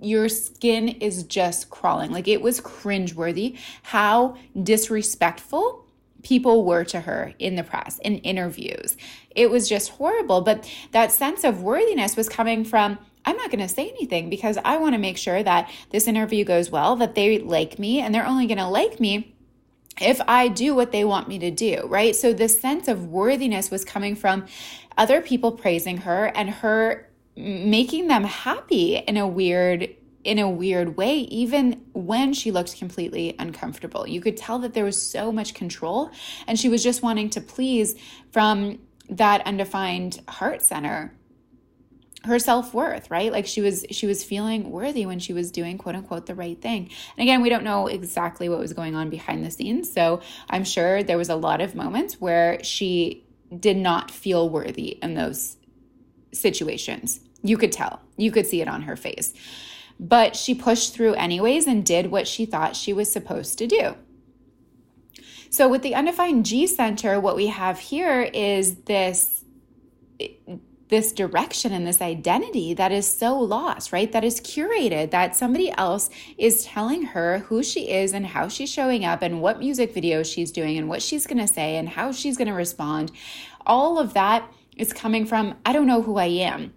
your 0.00 0.28
skin 0.28 0.88
is 0.88 1.24
just 1.24 1.70
crawling. 1.70 2.10
Like 2.10 2.26
it 2.26 2.42
was 2.42 2.60
cringeworthy 2.60 3.58
how 3.82 4.36
disrespectful 4.60 5.87
people 6.28 6.62
were 6.64 6.84
to 6.84 7.00
her 7.00 7.32
in 7.38 7.56
the 7.56 7.64
press, 7.64 7.98
in 8.00 8.18
interviews. 8.18 8.98
It 9.30 9.50
was 9.50 9.66
just 9.66 9.88
horrible. 9.92 10.42
But 10.42 10.70
that 10.92 11.10
sense 11.10 11.42
of 11.42 11.62
worthiness 11.62 12.16
was 12.16 12.28
coming 12.28 12.64
from, 12.64 12.98
I'm 13.24 13.36
not 13.36 13.50
going 13.50 13.66
to 13.66 13.68
say 13.68 13.88
anything 13.88 14.28
because 14.28 14.58
I 14.62 14.76
want 14.76 14.94
to 14.94 14.98
make 14.98 15.16
sure 15.16 15.42
that 15.42 15.70
this 15.88 16.06
interview 16.06 16.44
goes 16.44 16.70
well, 16.70 16.96
that 16.96 17.14
they 17.14 17.38
like 17.38 17.78
me, 17.78 18.00
and 18.00 18.14
they're 18.14 18.26
only 18.26 18.46
going 18.46 18.58
to 18.58 18.68
like 18.68 19.00
me 19.00 19.34
if 20.00 20.20
I 20.28 20.48
do 20.48 20.74
what 20.74 20.92
they 20.92 21.04
want 21.04 21.28
me 21.28 21.38
to 21.40 21.50
do, 21.50 21.86
right? 21.86 22.14
So 22.14 22.32
this 22.32 22.60
sense 22.60 22.88
of 22.88 23.06
worthiness 23.06 23.70
was 23.70 23.84
coming 23.84 24.14
from 24.14 24.46
other 24.96 25.22
people 25.22 25.52
praising 25.52 25.98
her 25.98 26.26
and 26.26 26.50
her 26.50 27.08
making 27.36 28.08
them 28.08 28.24
happy 28.24 28.96
in 28.96 29.16
a 29.16 29.26
weird 29.26 29.94
in 30.28 30.38
a 30.38 30.48
weird 30.48 30.94
way 30.98 31.20
even 31.20 31.80
when 31.94 32.34
she 32.34 32.50
looked 32.50 32.76
completely 32.76 33.34
uncomfortable. 33.38 34.06
You 34.06 34.20
could 34.20 34.36
tell 34.36 34.58
that 34.58 34.74
there 34.74 34.84
was 34.84 35.00
so 35.00 35.32
much 35.32 35.54
control 35.54 36.10
and 36.46 36.60
she 36.60 36.68
was 36.68 36.82
just 36.82 37.02
wanting 37.02 37.30
to 37.30 37.40
please 37.40 37.94
from 38.30 38.78
that 39.08 39.40
undefined 39.46 40.20
heart 40.28 40.60
center 40.60 41.14
her 42.24 42.38
self-worth 42.38 43.10
right? 43.10 43.32
Like 43.32 43.46
she 43.46 43.62
was 43.62 43.86
she 43.90 44.06
was 44.06 44.22
feeling 44.22 44.70
worthy 44.70 45.06
when 45.06 45.18
she 45.18 45.32
was 45.32 45.50
doing 45.50 45.78
quote 45.78 45.94
unquote 45.94 46.26
the 46.26 46.34
right 46.34 46.60
thing. 46.60 46.90
And 47.16 47.22
again 47.22 47.40
we 47.40 47.48
don't 47.48 47.64
know 47.64 47.86
exactly 47.86 48.50
what 48.50 48.58
was 48.58 48.74
going 48.74 48.94
on 48.94 49.08
behind 49.08 49.46
the 49.46 49.50
scenes 49.50 49.90
so 49.90 50.20
i'm 50.50 50.64
sure 50.64 51.02
there 51.02 51.16
was 51.16 51.30
a 51.30 51.36
lot 51.36 51.62
of 51.62 51.74
moments 51.74 52.20
where 52.20 52.62
she 52.62 53.24
did 53.58 53.78
not 53.78 54.10
feel 54.10 54.50
worthy 54.50 54.98
in 55.02 55.14
those 55.14 55.56
situations. 56.34 57.20
You 57.42 57.56
could 57.56 57.72
tell. 57.72 58.02
You 58.18 58.30
could 58.30 58.46
see 58.46 58.60
it 58.60 58.68
on 58.68 58.82
her 58.82 58.94
face 58.94 59.32
but 59.98 60.36
she 60.36 60.54
pushed 60.54 60.94
through 60.94 61.14
anyways 61.14 61.66
and 61.66 61.84
did 61.84 62.10
what 62.10 62.28
she 62.28 62.46
thought 62.46 62.76
she 62.76 62.92
was 62.92 63.10
supposed 63.10 63.58
to 63.58 63.66
do 63.66 63.94
so 65.50 65.68
with 65.68 65.82
the 65.82 65.94
undefined 65.94 66.44
g 66.44 66.66
center 66.66 67.18
what 67.18 67.36
we 67.36 67.48
have 67.48 67.78
here 67.78 68.22
is 68.22 68.76
this 68.82 69.44
this 70.88 71.12
direction 71.12 71.72
and 71.72 71.86
this 71.86 72.00
identity 72.00 72.74
that 72.74 72.92
is 72.92 73.06
so 73.06 73.38
lost, 73.38 73.92
right? 73.92 74.10
That 74.12 74.24
is 74.24 74.40
curated, 74.40 75.10
that 75.10 75.36
somebody 75.36 75.70
else 75.76 76.10
is 76.36 76.64
telling 76.64 77.02
her 77.02 77.40
who 77.40 77.62
she 77.62 77.90
is 77.90 78.12
and 78.12 78.26
how 78.26 78.48
she's 78.48 78.70
showing 78.70 79.04
up 79.04 79.22
and 79.22 79.40
what 79.40 79.58
music 79.58 79.94
video 79.94 80.22
she's 80.22 80.50
doing 80.50 80.78
and 80.78 80.88
what 80.88 81.02
she's 81.02 81.26
going 81.26 81.38
to 81.38 81.48
say 81.48 81.76
and 81.76 81.88
how 81.88 82.12
she's 82.12 82.36
going 82.36 82.48
to 82.48 82.54
respond. 82.54 83.12
All 83.66 83.98
of 83.98 84.14
that 84.14 84.50
is 84.76 84.92
coming 84.92 85.26
from, 85.26 85.56
I 85.64 85.72
don't 85.72 85.86
know 85.86 86.02
who 86.02 86.16
I 86.16 86.26
am 86.26 86.72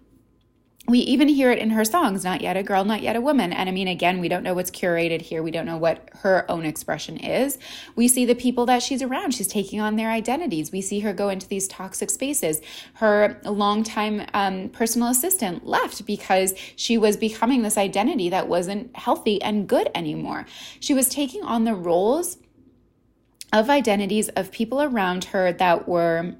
we 0.88 0.98
even 0.98 1.28
hear 1.28 1.52
it 1.52 1.60
in 1.60 1.70
her 1.70 1.84
songs 1.84 2.24
not 2.24 2.40
yet 2.40 2.56
a 2.56 2.62
girl 2.62 2.84
not 2.84 3.02
yet 3.02 3.14
a 3.14 3.20
woman. 3.20 3.52
And 3.52 3.68
i 3.68 3.72
mean 3.72 3.86
again 3.86 4.18
we 4.18 4.28
don't 4.28 4.42
know 4.42 4.54
what's 4.54 4.70
curated 4.70 5.22
here. 5.22 5.42
We 5.42 5.52
don't 5.52 5.66
know 5.66 5.76
what 5.76 6.10
her 6.22 6.44
own 6.50 6.64
expression 6.64 7.18
is. 7.18 7.58
We 7.94 8.08
see 8.08 8.24
the 8.24 8.34
people 8.34 8.66
that 8.66 8.82
she's 8.82 9.00
around. 9.00 9.32
She's 9.32 9.46
taking 9.46 9.80
on 9.80 9.96
their 9.96 10.10
identities. 10.10 10.72
We 10.72 10.80
see 10.80 11.00
her 11.00 11.12
go 11.12 11.28
into 11.28 11.46
these 11.46 11.68
toxic 11.68 12.10
spaces. 12.10 12.60
Her 12.94 13.40
longtime 13.44 14.26
um, 14.34 14.70
personal 14.70 15.08
assistant 15.08 15.66
left 15.66 16.04
because 16.04 16.54
she 16.74 16.98
was 16.98 17.16
becoming 17.16 17.62
this 17.62 17.78
identity 17.78 18.28
that 18.30 18.48
wasn't 18.48 18.94
healthy 18.96 19.40
and 19.40 19.68
good 19.68 19.88
anymore. 19.94 20.46
She 20.80 20.94
was 20.94 21.08
taking 21.08 21.42
on 21.44 21.64
the 21.64 21.74
roles 21.74 22.38
of 23.52 23.68
identities 23.70 24.30
of 24.30 24.50
people 24.50 24.82
around 24.82 25.24
her 25.24 25.52
that 25.52 25.86
were 25.86 26.34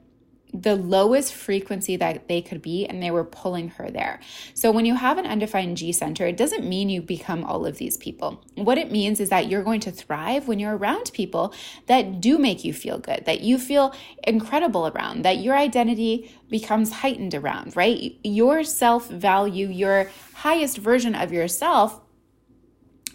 the 0.53 0.77
lowest 0.77 1.33
frequency 1.33 1.97
that 1.97 2.29
they 2.29 2.43
could 2.43 2.61
be, 2.61 2.87
and 2.87 3.03
they 3.03 3.11
were 3.11 3.25
pulling 3.25 3.69
her 3.71 3.91
there. 3.91 4.21
So, 4.55 4.71
when 4.71 4.85
you 4.85 4.95
have 4.95 5.19
an 5.19 5.27
undefined 5.27 5.77
G 5.77 5.93
center, 5.93 6.27
it 6.27 6.37
doesn't 6.37 6.69
mean 6.69 6.91
you 6.91 7.01
become 7.01 7.45
all 7.45 7.65
of 7.65 7.79
these 7.79 7.97
people. 7.97 8.43
What 8.55 8.79
it 8.79 8.93
means 8.93 9.19
is 9.21 9.31
that 9.31 9.49
you're 9.49 9.63
going 9.63 9.81
to 9.81 9.91
thrive 9.91 10.49
when 10.49 10.59
you're 10.59 10.77
around 10.77 11.11
people 11.15 11.55
that 11.87 12.21
do 12.21 12.39
make 12.39 12.65
you 12.65 12.75
feel 12.75 12.99
good, 12.99 13.25
that 13.25 13.41
you 13.41 13.59
feel 13.59 13.95
incredible 14.25 14.89
around, 14.89 15.25
that 15.25 15.39
your 15.39 15.57
identity 15.57 16.31
becomes 16.51 16.93
heightened 16.93 17.35
around, 17.35 17.75
right? 17.75 18.19
Your 18.23 18.63
self 18.63 19.09
value, 19.09 19.69
your 19.69 20.11
highest 20.35 20.77
version 20.77 21.15
of 21.15 21.33
yourself 21.33 22.02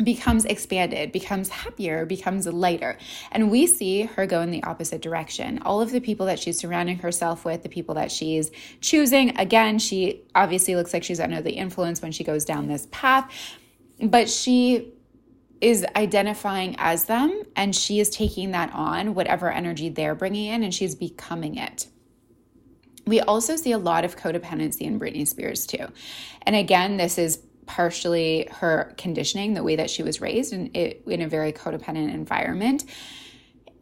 becomes 0.03 0.45
expanded, 0.45 1.11
becomes 1.11 1.49
happier, 1.49 2.05
becomes 2.05 2.45
lighter. 2.45 2.97
And 3.31 3.49
we 3.49 3.65
see 3.65 4.03
her 4.03 4.25
go 4.25 4.41
in 4.41 4.51
the 4.51 4.63
opposite 4.63 5.01
direction. 5.01 5.59
All 5.63 5.81
of 5.81 5.91
the 5.91 6.01
people 6.01 6.27
that 6.27 6.39
she's 6.39 6.59
surrounding 6.59 6.99
herself 6.99 7.45
with, 7.45 7.63
the 7.63 7.69
people 7.69 7.95
that 7.95 8.11
she's 8.11 8.51
choosing, 8.79 9.37
again, 9.37 9.79
she 9.79 10.21
obviously 10.35 10.75
looks 10.75 10.93
like 10.93 11.03
she's 11.03 11.19
under 11.19 11.41
the 11.41 11.51
influence 11.51 12.01
when 12.01 12.11
she 12.11 12.23
goes 12.23 12.45
down 12.45 12.67
this 12.67 12.87
path, 12.91 13.31
but 14.01 14.29
she 14.29 14.93
is 15.59 15.83
identifying 15.95 16.75
as 16.77 17.05
them 17.05 17.41
and 17.55 17.75
she 17.75 17.99
is 17.99 18.11
taking 18.11 18.51
that 18.51 18.71
on, 18.73 19.15
whatever 19.15 19.51
energy 19.51 19.89
they're 19.89 20.13
bringing 20.13 20.45
in, 20.45 20.63
and 20.63 20.73
she's 20.73 20.93
becoming 20.93 21.57
it. 21.57 21.87
We 23.07 23.21
also 23.21 23.55
see 23.55 23.71
a 23.71 23.77
lot 23.77 24.05
of 24.05 24.17
codependency 24.17 24.81
in 24.81 24.99
Britney 24.99 25.25
Spears 25.25 25.65
too. 25.65 25.87
And 26.43 26.55
again, 26.55 26.97
this 26.97 27.17
is 27.17 27.39
partially 27.67 28.47
her 28.51 28.93
conditioning, 28.97 29.53
the 29.53 29.63
way 29.63 29.75
that 29.75 29.89
she 29.89 30.01
was 30.01 30.19
raised 30.19 30.53
in, 30.53 30.67
in 30.67 31.21
a 31.21 31.27
very 31.27 31.53
codependent 31.53 32.13
environment. 32.13 32.85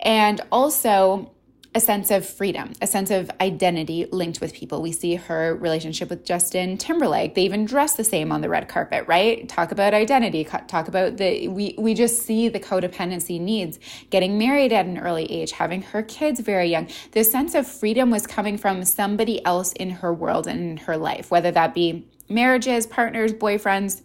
And 0.02 0.42
also 0.52 1.32
a 1.76 1.80
sense 1.82 2.10
of 2.10 2.26
freedom, 2.26 2.72
a 2.82 2.88
sense 2.88 3.12
of 3.12 3.30
identity 3.42 4.08
linked 4.10 4.40
with 4.40 4.54
people. 4.54 4.82
We 4.82 4.94
see 4.94 5.16
her 5.16 5.54
relationship 5.56 6.10
with 6.10 6.24
Justin 6.24 6.78
Timberlake. 6.78 7.36
They 7.36 7.44
even 7.44 7.66
dress 7.66 7.96
the 7.96 8.06
same 8.06 8.32
on 8.32 8.40
the 8.40 8.48
red 8.48 8.70
carpet, 8.70 9.06
right? 9.08 9.48
Talk 9.50 9.74
about 9.74 9.94
identity, 9.94 10.46
talk 10.46 10.88
about 10.88 11.18
the 11.18 11.50
we 11.50 11.76
we 11.78 11.94
just 11.94 12.24
see 12.24 12.48
the 12.48 12.62
codependency 12.62 13.42
needs. 13.42 13.78
Getting 14.10 14.38
married 14.38 14.72
at 14.72 14.86
an 14.86 14.98
early 14.98 15.30
age, 15.30 15.52
having 15.52 15.82
her 15.82 16.02
kids 16.02 16.40
very 16.40 16.68
young. 16.68 16.88
This 17.12 17.30
sense 17.30 17.54
of 17.54 17.68
freedom 17.68 18.10
was 18.10 18.26
coming 18.26 18.58
from 18.58 18.86
somebody 18.86 19.46
else 19.46 19.74
in 19.74 19.90
her 19.90 20.14
world 20.14 20.48
and 20.48 20.62
in 20.62 20.78
her 20.78 20.96
life, 20.96 21.30
whether 21.30 21.52
that 21.52 21.74
be 21.74 22.08
marriages, 22.30 22.88
partners, 22.88 23.34
boyfriends, 23.34 24.02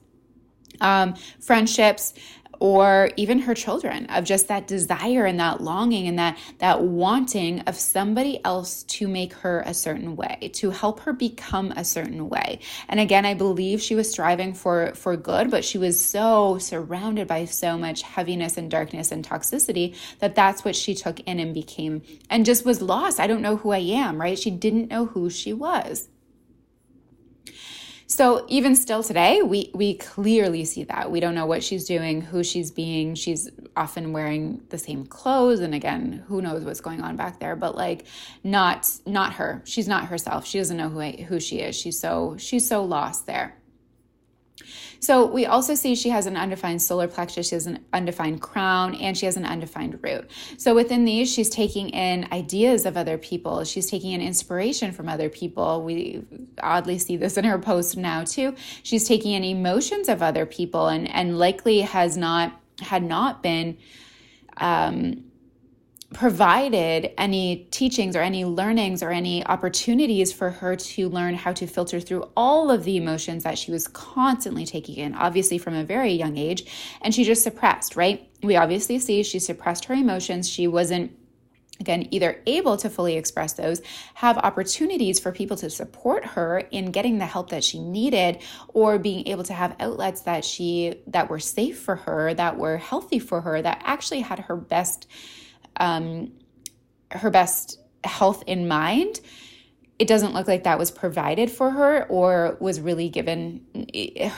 um, 0.80 1.14
friendships, 1.40 2.14
or 2.60 3.10
even 3.16 3.38
her 3.38 3.54
children 3.54 4.04
of 4.06 4.22
just 4.22 4.48
that 4.48 4.66
desire 4.66 5.24
and 5.24 5.40
that 5.40 5.62
longing 5.62 6.06
and 6.06 6.18
that 6.18 6.38
that 6.58 6.82
wanting 6.82 7.60
of 7.60 7.74
somebody 7.74 8.38
else 8.44 8.82
to 8.84 9.08
make 9.08 9.32
her 9.32 9.62
a 9.62 9.72
certain 9.72 10.14
way 10.14 10.50
to 10.52 10.70
help 10.70 11.00
her 11.00 11.12
become 11.12 11.72
a 11.72 11.84
certain 11.84 12.28
way. 12.28 12.60
And 12.88 13.00
again 13.00 13.24
i 13.24 13.34
believe 13.34 13.80
she 13.80 13.94
was 13.94 14.10
striving 14.10 14.52
for 14.52 14.92
for 14.94 15.16
good 15.16 15.50
but 15.50 15.64
she 15.64 15.78
was 15.78 16.04
so 16.04 16.58
surrounded 16.58 17.26
by 17.26 17.46
so 17.46 17.78
much 17.78 18.02
heaviness 18.02 18.58
and 18.58 18.70
darkness 18.70 19.10
and 19.10 19.26
toxicity 19.26 19.96
that 20.18 20.34
that's 20.34 20.64
what 20.64 20.76
she 20.76 20.94
took 20.94 21.20
in 21.20 21.40
and 21.40 21.54
became 21.54 22.02
and 22.28 22.44
just 22.44 22.64
was 22.66 22.82
lost. 22.82 23.18
I 23.18 23.26
don't 23.26 23.42
know 23.42 23.56
who 23.56 23.70
i 23.70 23.78
am 23.78 24.20
right? 24.20 24.38
She 24.38 24.50
didn't 24.50 24.88
know 24.90 25.06
who 25.06 25.30
she 25.30 25.52
was 25.54 26.08
so 28.10 28.44
even 28.48 28.74
still 28.74 29.04
today, 29.04 29.40
we 29.40 29.70
we 29.72 29.94
clearly 29.94 30.64
see 30.64 30.82
that. 30.82 31.12
We 31.12 31.20
don't 31.20 31.36
know 31.36 31.46
what 31.46 31.62
she's 31.62 31.84
doing, 31.84 32.20
who 32.20 32.42
she's 32.42 32.72
being. 32.72 33.14
She's 33.14 33.48
often 33.76 34.12
wearing 34.12 34.62
the 34.70 34.78
same 34.78 35.06
clothes 35.06 35.60
and 35.60 35.76
again, 35.76 36.24
who 36.26 36.42
knows 36.42 36.64
what's 36.64 36.80
going 36.80 37.02
on 37.02 37.14
back 37.14 37.38
there, 37.38 37.54
but 37.54 37.76
like 37.76 38.06
not 38.42 38.90
not 39.06 39.34
her. 39.34 39.62
She's 39.64 39.86
not 39.86 40.06
herself. 40.06 40.44
She 40.44 40.58
doesn't 40.58 40.76
know 40.76 40.88
who 40.88 41.00
who 41.22 41.38
she 41.38 41.60
is. 41.60 41.76
She's 41.76 42.00
so 42.00 42.34
she's 42.36 42.66
so 42.66 42.82
lost 42.82 43.26
there. 43.26 43.54
So 45.00 45.26
we 45.26 45.46
also 45.46 45.74
see 45.74 45.94
she 45.94 46.10
has 46.10 46.26
an 46.26 46.36
undefined 46.36 46.82
solar 46.82 47.08
plexus, 47.08 47.48
she 47.48 47.54
has 47.54 47.66
an 47.66 47.80
undefined 47.92 48.40
crown, 48.40 48.94
and 48.94 49.16
she 49.16 49.26
has 49.26 49.36
an 49.36 49.46
undefined 49.46 49.98
root. 50.02 50.30
So 50.58 50.74
within 50.74 51.04
these, 51.04 51.32
she's 51.32 51.48
taking 51.48 51.88
in 51.88 52.28
ideas 52.32 52.84
of 52.86 52.96
other 52.96 53.18
people. 53.18 53.64
She's 53.64 53.90
taking 53.90 54.12
in 54.12 54.20
inspiration 54.20 54.92
from 54.92 55.08
other 55.08 55.28
people. 55.28 55.82
We 55.82 56.22
oddly 56.62 56.98
see 56.98 57.16
this 57.16 57.36
in 57.36 57.44
her 57.44 57.58
post 57.58 57.96
now 57.96 58.24
too. 58.24 58.54
She's 58.82 59.08
taking 59.08 59.32
in 59.32 59.42
emotions 59.42 60.08
of 60.08 60.22
other 60.22 60.44
people 60.46 60.88
and, 60.88 61.08
and 61.08 61.38
likely 61.38 61.80
has 61.80 62.16
not 62.16 62.60
had 62.80 63.02
not 63.02 63.42
been 63.42 63.76
um, 64.56 65.29
provided 66.12 67.12
any 67.18 67.68
teachings 67.70 68.16
or 68.16 68.20
any 68.20 68.44
learnings 68.44 69.02
or 69.02 69.10
any 69.10 69.46
opportunities 69.46 70.32
for 70.32 70.50
her 70.50 70.74
to 70.74 71.08
learn 71.08 71.34
how 71.34 71.52
to 71.52 71.66
filter 71.66 72.00
through 72.00 72.28
all 72.36 72.70
of 72.70 72.82
the 72.82 72.96
emotions 72.96 73.44
that 73.44 73.56
she 73.56 73.70
was 73.70 73.86
constantly 73.86 74.66
taking 74.66 74.96
in, 74.96 75.14
obviously 75.14 75.56
from 75.56 75.74
a 75.74 75.84
very 75.84 76.12
young 76.12 76.36
age. 76.36 76.64
And 77.00 77.14
she 77.14 77.22
just 77.22 77.44
suppressed, 77.44 77.94
right? 77.94 78.28
We 78.42 78.56
obviously 78.56 78.98
see 78.98 79.22
she 79.22 79.38
suppressed 79.38 79.84
her 79.84 79.94
emotions. 79.94 80.48
She 80.48 80.66
wasn't 80.66 81.12
again 81.78 82.06
either 82.10 82.42
able 82.46 82.76
to 82.76 82.90
fully 82.90 83.16
express 83.16 83.54
those 83.54 83.80
have 84.14 84.36
opportunities 84.36 85.18
for 85.18 85.32
people 85.32 85.56
to 85.56 85.70
support 85.70 86.24
her 86.24 86.58
in 86.70 86.90
getting 86.90 87.16
the 87.16 87.24
help 87.24 87.48
that 87.48 87.64
she 87.64 87.78
needed 87.78 88.38
or 88.68 88.98
being 88.98 89.26
able 89.26 89.42
to 89.42 89.54
have 89.54 89.74
outlets 89.80 90.20
that 90.22 90.44
she 90.44 90.94
that 91.06 91.30
were 91.30 91.40
safe 91.40 91.78
for 91.80 91.96
her 91.96 92.34
that 92.34 92.58
were 92.58 92.76
healthy 92.76 93.18
for 93.18 93.40
her 93.40 93.62
that 93.62 93.80
actually 93.82 94.20
had 94.20 94.40
her 94.40 94.56
best 94.56 95.08
um, 95.80 96.32
her 97.10 97.30
best 97.30 97.80
health 98.04 98.44
in 98.46 98.68
mind, 98.68 99.20
it 99.98 100.08
doesn't 100.08 100.32
look 100.32 100.48
like 100.48 100.64
that 100.64 100.78
was 100.78 100.90
provided 100.90 101.50
for 101.50 101.70
her 101.70 102.04
or 102.04 102.56
was 102.58 102.80
really 102.80 103.10
given 103.10 103.66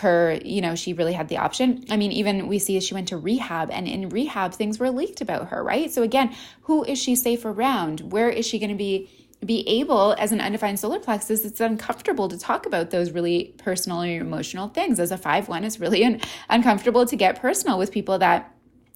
her, 0.00 0.40
you 0.44 0.60
know, 0.60 0.74
she 0.74 0.92
really 0.92 1.12
had 1.12 1.28
the 1.28 1.36
option. 1.36 1.84
I 1.88 1.96
mean, 1.96 2.10
even 2.10 2.48
we 2.48 2.58
see 2.58 2.80
she 2.80 2.94
went 2.94 3.08
to 3.08 3.16
rehab, 3.16 3.70
and 3.70 3.86
in 3.86 4.08
rehab, 4.08 4.54
things 4.54 4.80
were 4.80 4.90
leaked 4.90 5.20
about 5.20 5.50
her, 5.50 5.62
right? 5.62 5.92
So, 5.92 6.02
again, 6.02 6.34
who 6.62 6.82
is 6.82 7.00
she 7.00 7.14
safe 7.14 7.44
around? 7.44 8.00
Where 8.12 8.28
is 8.28 8.46
she 8.46 8.58
going 8.58 8.70
to 8.70 8.76
be? 8.76 9.08
be 9.44 9.66
able 9.66 10.14
as 10.20 10.30
an 10.30 10.40
undefined 10.40 10.78
solar 10.78 11.00
plexus 11.00 11.44
it's 11.44 11.60
uncomfortable 11.60 12.28
to 12.28 12.38
talk 12.38 12.64
about 12.64 12.90
those 12.90 13.10
really 13.10 13.52
personal 13.58 14.00
or 14.00 14.06
emotional 14.06 14.68
things 14.68 15.00
as 15.00 15.10
a 15.10 15.18
5-1 15.18 15.64
it's 15.64 15.80
really 15.80 16.04
un- 16.04 16.20
uncomfortable 16.48 17.04
to 17.04 17.16
get 17.16 17.40
personal 17.40 17.76
with 17.76 17.90
people 17.90 18.18
that 18.18 18.54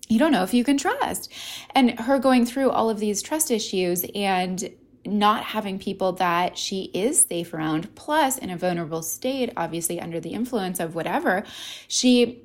you 0.08 0.18
don't 0.18 0.32
know 0.32 0.42
if 0.42 0.54
you 0.54 0.64
can 0.64 0.76
trust 0.76 1.32
and 1.74 1.98
her 2.00 2.18
going 2.18 2.46
through 2.46 2.70
all 2.70 2.90
of 2.90 3.00
these 3.00 3.22
trust 3.22 3.50
issues 3.50 4.04
and 4.14 4.70
not 5.06 5.44
having 5.44 5.78
people 5.78 6.12
that 6.12 6.58
she 6.58 6.90
is 6.92 7.26
safe 7.28 7.54
around, 7.54 7.94
plus 7.94 8.38
in 8.38 8.50
a 8.50 8.56
vulnerable 8.56 9.02
state, 9.02 9.52
obviously 9.56 10.00
under 10.00 10.20
the 10.20 10.30
influence 10.30 10.80
of 10.80 10.94
whatever, 10.94 11.44
she 11.88 12.42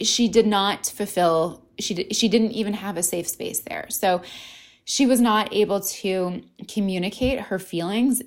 she 0.00 0.26
did 0.26 0.46
not 0.46 0.86
fulfill 0.86 1.64
she 1.78 2.08
she 2.10 2.28
didn't 2.28 2.52
even 2.52 2.74
have 2.74 2.96
a 2.96 3.02
safe 3.02 3.28
space 3.28 3.60
there. 3.60 3.86
So 3.90 4.22
she 4.84 5.06
was 5.06 5.20
not 5.20 5.52
able 5.52 5.80
to 5.80 6.42
communicate 6.68 7.40
her 7.40 7.58
feelings 7.58 8.22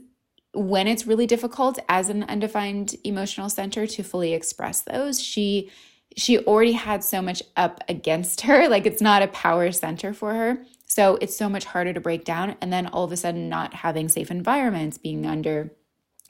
when 0.54 0.88
it's 0.88 1.06
really 1.06 1.28
difficult 1.28 1.80
as 1.90 2.08
an 2.08 2.24
undefined 2.24 2.96
emotional 3.04 3.50
center 3.50 3.86
to 3.88 4.04
fully 4.04 4.34
express 4.34 4.82
those. 4.82 5.22
She 5.22 5.70
she 6.16 6.40
already 6.40 6.72
had 6.72 7.04
so 7.04 7.22
much 7.22 7.44
up 7.56 7.84
against 7.88 8.42
her, 8.42 8.68
like 8.70 8.86
it's 8.86 9.02
not 9.02 9.22
a 9.22 9.28
power 9.28 9.72
center 9.72 10.14
for 10.14 10.34
her. 10.34 10.64
So 10.88 11.18
it's 11.20 11.36
so 11.36 11.50
much 11.50 11.66
harder 11.66 11.94
to 11.94 12.00
break 12.00 12.24
down. 12.26 12.56
And 12.62 12.72
then 12.72 12.88
all 12.88 13.04
of 13.04 13.12
a 13.12 13.18
sudden, 13.18 13.50
not 13.50 13.74
having 13.74 14.08
safe 14.08 14.32
environments, 14.32 14.98
being 14.98 15.26
under 15.26 15.72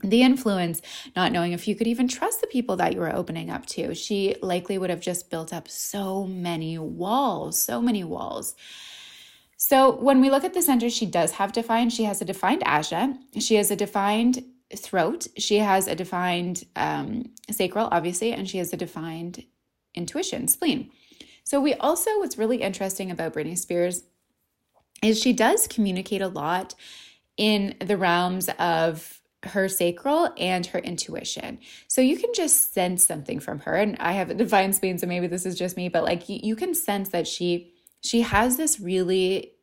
the 0.01 0.24
influence, 0.24 0.82
not 1.15 1.32
knowing 1.32 1.51
if 1.51 1.68
you 1.68 1.75
could 1.75 1.88
even 1.88 2.08
trust 2.08 2.42
the 2.42 2.48
people 2.48 2.75
that 2.77 2.94
you 2.94 3.00
were 3.00 3.15
opening 3.15 3.50
up 3.50 3.65
to. 3.68 3.94
She 3.96 4.36
likely 4.42 4.77
would 4.77 4.89
have 4.89 5.00
just 5.00 5.30
built 5.30 5.54
up 5.54 5.68
so 5.68 6.25
many 6.25 6.77
walls, 6.77 7.60
so 7.60 7.82
many 7.82 8.04
walls. 8.04 8.56
So 9.58 9.96
when 9.96 10.22
we 10.22 10.30
look 10.30 10.44
at 10.44 10.54
the 10.54 10.62
center, 10.62 10.89
she 10.89 11.06
does 11.06 11.32
have 11.32 11.54
defined, 11.54 11.94
she 11.94 12.04
has 12.04 12.22
a 12.22 12.25
defined 12.25 12.63
ajna, 12.63 13.18
she 13.39 13.56
has 13.56 13.72
a 13.72 13.75
defined 13.75 14.44
throat, 14.75 15.27
she 15.38 15.60
has 15.60 15.88
a 15.88 15.96
defined 15.96 16.65
um, 16.75 17.32
sacral, 17.50 17.88
obviously, 17.92 18.34
and 18.34 18.50
she 18.50 18.58
has 18.58 18.74
a 18.74 18.77
defined 18.77 19.44
intuition, 19.96 20.48
spleen. 20.48 20.92
So 21.44 21.62
we 21.62 21.74
also, 21.75 22.20
what's 22.20 22.38
really 22.38 22.62
interesting 22.62 23.12
about 23.12 23.34
Britney 23.34 23.58
Spears 23.58 24.04
is 25.04 25.20
she 25.20 25.34
does 25.34 25.68
communicate 25.68 26.22
a 26.22 26.28
lot 26.28 26.74
in 27.38 27.75
the 27.80 27.98
realms 27.98 28.50
of 28.60 29.22
her 29.44 29.70
sacral 29.70 30.34
and 30.38 30.66
her 30.68 30.80
intuition. 30.80 31.60
So 31.88 32.02
you 32.02 32.18
can 32.18 32.32
just 32.34 32.74
sense 32.74 33.06
something 33.06 33.40
from 33.40 33.60
her. 33.60 33.75
And 33.75 33.96
I 34.00 34.14
have 34.14 34.30
a 34.30 34.34
divine 34.46 34.74
spleen, 34.74 34.98
so 34.98 35.08
maybe 35.08 35.28
this 35.28 35.46
is 35.46 35.58
just 35.58 35.78
me, 35.78 35.90
but 35.90 36.04
like 36.04 36.28
you, 36.30 36.40
you 36.42 36.56
can 36.56 36.74
sense 36.74 37.10
that 37.10 37.28
she 37.28 37.72
she 38.02 38.22
has 38.22 38.56
this 38.56 38.80
really 38.80 39.54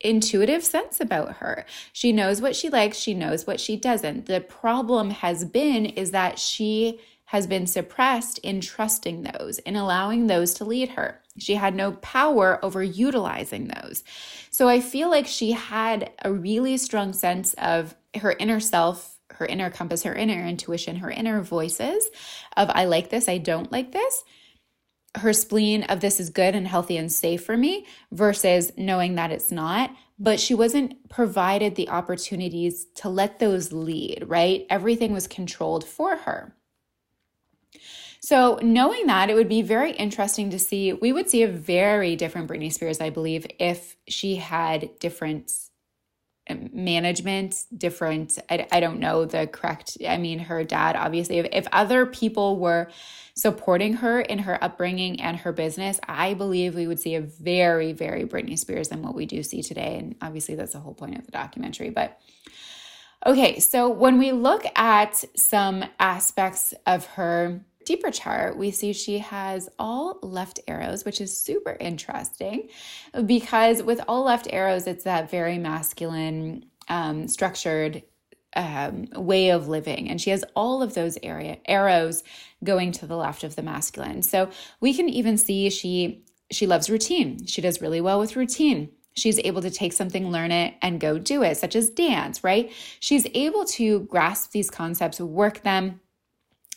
intuitive 0.00 0.64
sense 0.64 1.00
about 1.00 1.36
her. 1.36 1.66
She 1.92 2.12
knows 2.12 2.40
what 2.40 2.56
she 2.56 2.70
likes, 2.70 2.96
she 2.96 3.12
knows 3.12 3.46
what 3.46 3.60
she 3.60 3.76
doesn't. 3.76 4.26
The 4.26 4.40
problem 4.40 5.10
has 5.10 5.44
been 5.44 5.84
is 5.84 6.10
that 6.12 6.38
she 6.38 6.98
has 7.30 7.46
been 7.46 7.64
suppressed 7.64 8.38
in 8.38 8.60
trusting 8.60 9.22
those, 9.22 9.60
in 9.60 9.76
allowing 9.76 10.26
those 10.26 10.52
to 10.52 10.64
lead 10.64 10.88
her. 10.88 11.22
She 11.38 11.54
had 11.54 11.76
no 11.76 11.92
power 11.92 12.58
over 12.60 12.82
utilizing 12.82 13.68
those. 13.68 14.02
So 14.50 14.68
I 14.68 14.80
feel 14.80 15.08
like 15.10 15.28
she 15.28 15.52
had 15.52 16.10
a 16.24 16.32
really 16.32 16.76
strong 16.76 17.12
sense 17.12 17.54
of 17.54 17.94
her 18.16 18.32
inner 18.32 18.58
self, 18.58 19.16
her 19.34 19.46
inner 19.46 19.70
compass, 19.70 20.02
her 20.02 20.12
inner 20.12 20.44
intuition, 20.44 20.96
her 20.96 21.10
inner 21.12 21.40
voices 21.40 22.08
of 22.56 22.68
I 22.68 22.86
like 22.86 23.10
this, 23.10 23.28
I 23.28 23.38
don't 23.38 23.70
like 23.70 23.92
this. 23.92 24.24
Her 25.16 25.32
spleen 25.32 25.84
of 25.84 26.00
this 26.00 26.18
is 26.18 26.30
good 26.30 26.56
and 26.56 26.66
healthy 26.66 26.96
and 26.96 27.12
safe 27.12 27.44
for 27.44 27.56
me 27.56 27.86
versus 28.10 28.72
knowing 28.76 29.14
that 29.14 29.30
it's 29.30 29.52
not. 29.52 29.94
But 30.18 30.40
she 30.40 30.52
wasn't 30.52 31.08
provided 31.08 31.76
the 31.76 31.90
opportunities 31.90 32.86
to 32.96 33.08
let 33.08 33.38
those 33.38 33.72
lead, 33.72 34.24
right? 34.26 34.66
Everything 34.68 35.12
was 35.12 35.28
controlled 35.28 35.84
for 35.84 36.16
her. 36.16 36.56
So, 38.22 38.58
knowing 38.60 39.06
that, 39.06 39.30
it 39.30 39.34
would 39.34 39.48
be 39.48 39.62
very 39.62 39.92
interesting 39.92 40.50
to 40.50 40.58
see. 40.58 40.92
We 40.92 41.10
would 41.12 41.30
see 41.30 41.42
a 41.42 41.48
very 41.48 42.16
different 42.16 42.48
Britney 42.50 42.70
Spears, 42.70 43.00
I 43.00 43.08
believe, 43.08 43.46
if 43.58 43.96
she 44.08 44.36
had 44.36 44.90
different 44.98 45.50
um, 46.50 46.68
management, 46.74 47.64
different, 47.74 48.38
I, 48.50 48.66
I 48.70 48.80
don't 48.80 49.00
know 49.00 49.24
the 49.24 49.46
correct, 49.46 49.96
I 50.06 50.18
mean, 50.18 50.38
her 50.38 50.64
dad, 50.64 50.96
obviously, 50.96 51.38
if, 51.38 51.46
if 51.50 51.66
other 51.72 52.04
people 52.04 52.58
were 52.58 52.90
supporting 53.34 53.94
her 53.94 54.20
in 54.20 54.40
her 54.40 54.62
upbringing 54.62 55.18
and 55.22 55.38
her 55.38 55.52
business, 55.52 55.98
I 56.06 56.34
believe 56.34 56.74
we 56.74 56.86
would 56.86 57.00
see 57.00 57.14
a 57.14 57.22
very, 57.22 57.94
very 57.94 58.26
Britney 58.26 58.58
Spears 58.58 58.88
than 58.88 59.00
what 59.00 59.14
we 59.14 59.24
do 59.24 59.42
see 59.42 59.62
today. 59.62 59.96
And 59.98 60.16
obviously, 60.20 60.56
that's 60.56 60.74
the 60.74 60.80
whole 60.80 60.94
point 60.94 61.16
of 61.16 61.24
the 61.24 61.32
documentary. 61.32 61.88
But 61.88 62.20
okay, 63.24 63.60
so 63.60 63.88
when 63.88 64.18
we 64.18 64.32
look 64.32 64.66
at 64.76 65.24
some 65.36 65.84
aspects 65.98 66.74
of 66.86 67.06
her 67.06 67.64
deeper 67.84 68.10
chart, 68.10 68.56
we 68.56 68.70
see 68.70 68.92
she 68.92 69.18
has 69.18 69.68
all 69.78 70.18
left 70.22 70.60
arrows, 70.68 71.04
which 71.04 71.20
is 71.20 71.36
super 71.36 71.76
interesting 71.80 72.68
because 73.26 73.82
with 73.82 74.00
all 74.06 74.24
left 74.24 74.48
arrows, 74.50 74.86
it's 74.86 75.04
that 75.04 75.30
very 75.30 75.58
masculine, 75.58 76.66
um, 76.88 77.28
structured 77.28 78.02
um, 78.56 79.06
way 79.14 79.50
of 79.50 79.68
living. 79.68 80.08
And 80.08 80.20
she 80.20 80.30
has 80.30 80.44
all 80.54 80.82
of 80.82 80.94
those 80.94 81.18
area 81.22 81.58
arrows 81.66 82.22
going 82.64 82.92
to 82.92 83.06
the 83.06 83.16
left 83.16 83.44
of 83.44 83.56
the 83.56 83.62
masculine. 83.62 84.22
So 84.22 84.50
we 84.80 84.94
can 84.94 85.08
even 85.08 85.38
see 85.38 85.70
she 85.70 86.24
she 86.50 86.66
loves 86.66 86.90
routine. 86.90 87.46
She 87.46 87.62
does 87.62 87.80
really 87.80 88.00
well 88.00 88.18
with 88.18 88.34
routine. 88.34 88.90
She's 89.14 89.38
able 89.40 89.62
to 89.62 89.70
take 89.70 89.92
something, 89.92 90.30
learn 90.30 90.50
it, 90.50 90.74
and 90.82 91.00
go 91.00 91.18
do 91.18 91.42
it, 91.42 91.56
such 91.56 91.76
as 91.76 91.90
dance, 91.90 92.42
right? 92.42 92.72
She's 92.98 93.26
able 93.34 93.64
to 93.66 94.00
grasp 94.00 94.50
these 94.50 94.70
concepts, 94.70 95.20
work 95.20 95.62
them, 95.62 96.00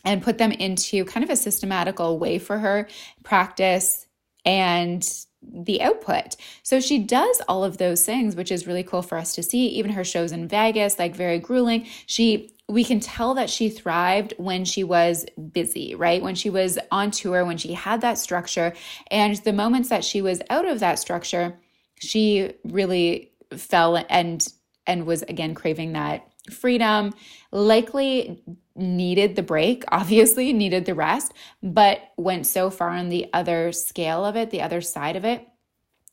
and 0.03 0.21
put 0.21 0.37
them 0.37 0.51
into 0.51 1.05
kind 1.05 1.23
of 1.23 1.29
a 1.29 1.35
systematical 1.35 2.19
way 2.19 2.39
for 2.39 2.59
her 2.59 2.87
practice 3.23 4.05
and 4.45 5.25
the 5.41 5.81
output. 5.81 6.35
So 6.63 6.79
she 6.79 6.99
does 6.99 7.41
all 7.47 7.63
of 7.63 7.77
those 7.77 8.05
things, 8.05 8.35
which 8.35 8.51
is 8.51 8.67
really 8.67 8.83
cool 8.83 9.01
for 9.01 9.17
us 9.17 9.35
to 9.35 9.43
see. 9.43 9.67
Even 9.67 9.91
her 9.91 10.03
shows 10.03 10.31
in 10.31 10.47
Vegas, 10.47 10.99
like 10.99 11.15
very 11.15 11.39
grueling. 11.39 11.85
She 12.05 12.49
we 12.69 12.83
can 12.85 13.01
tell 13.01 13.33
that 13.33 13.49
she 13.49 13.69
thrived 13.69 14.33
when 14.37 14.63
she 14.63 14.85
was 14.85 15.25
busy, 15.51 15.95
right? 15.95 16.21
When 16.21 16.33
she 16.33 16.49
was 16.49 16.79
on 16.91 17.11
tour, 17.11 17.43
when 17.43 17.57
she 17.57 17.73
had 17.73 17.99
that 18.01 18.17
structure. 18.17 18.73
And 19.11 19.35
the 19.37 19.51
moments 19.51 19.89
that 19.89 20.05
she 20.05 20.21
was 20.21 20.41
out 20.49 20.65
of 20.65 20.79
that 20.79 20.97
structure, 20.97 21.59
she 21.99 22.53
really 22.63 23.31
fell 23.55 24.03
and 24.09 24.45
and 24.87 25.05
was 25.05 25.23
again 25.23 25.55
craving 25.55 25.93
that 25.93 26.27
freedom, 26.51 27.13
likely 27.51 28.41
needed 28.75 29.35
the 29.35 29.43
break, 29.43 29.83
obviously 29.91 30.53
needed 30.53 30.85
the 30.85 30.95
rest, 30.95 31.33
but 31.61 31.99
went 32.17 32.47
so 32.47 32.69
far 32.69 32.89
on 32.89 33.09
the 33.09 33.29
other 33.33 33.71
scale 33.71 34.25
of 34.25 34.35
it, 34.35 34.51
the 34.51 34.61
other 34.61 34.81
side 34.81 35.15
of 35.15 35.25
it, 35.25 35.47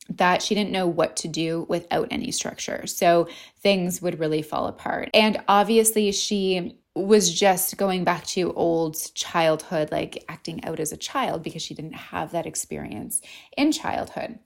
that 0.09 0.41
she 0.41 0.55
didn't 0.55 0.71
know 0.71 0.87
what 0.87 1.15
to 1.17 1.27
do 1.27 1.65
without 1.69 2.07
any 2.11 2.31
structure. 2.31 2.85
So 2.87 3.29
things 3.59 4.01
would 4.01 4.19
really 4.19 4.41
fall 4.41 4.67
apart. 4.67 5.09
And 5.13 5.41
obviously, 5.47 6.11
she 6.11 6.77
was 6.95 7.33
just 7.33 7.77
going 7.77 8.03
back 8.03 8.25
to 8.25 8.51
old 8.53 8.97
childhood, 9.13 9.91
like 9.91 10.25
acting 10.27 10.63
out 10.65 10.79
as 10.79 10.91
a 10.91 10.97
child 10.97 11.43
because 11.43 11.61
she 11.61 11.73
didn't 11.73 11.93
have 11.93 12.31
that 12.31 12.45
experience 12.45 13.21
in 13.55 13.71
childhood. 13.71 14.39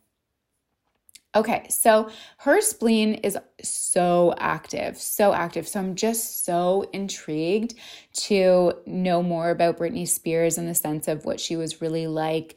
Okay, 1.36 1.66
so 1.70 2.10
her 2.38 2.62
spleen 2.62 3.16
is 3.16 3.38
so 3.62 4.34
active, 4.38 4.98
so 4.98 5.34
active. 5.34 5.68
So 5.68 5.82
I'm 5.82 5.96
just 5.96 6.46
so 6.46 6.90
intrigued 6.94 7.74
to 8.14 8.74
know 8.86 9.22
more 9.22 9.50
about 9.50 9.78
Britney 9.78 10.08
Spears 10.08 10.58
in 10.58 10.66
the 10.66 10.76
sense 10.76 11.10
of 11.10 11.26
what 11.26 11.42
she 11.42 11.58
was 11.58 11.82
really 11.82 12.08
like 12.08 12.56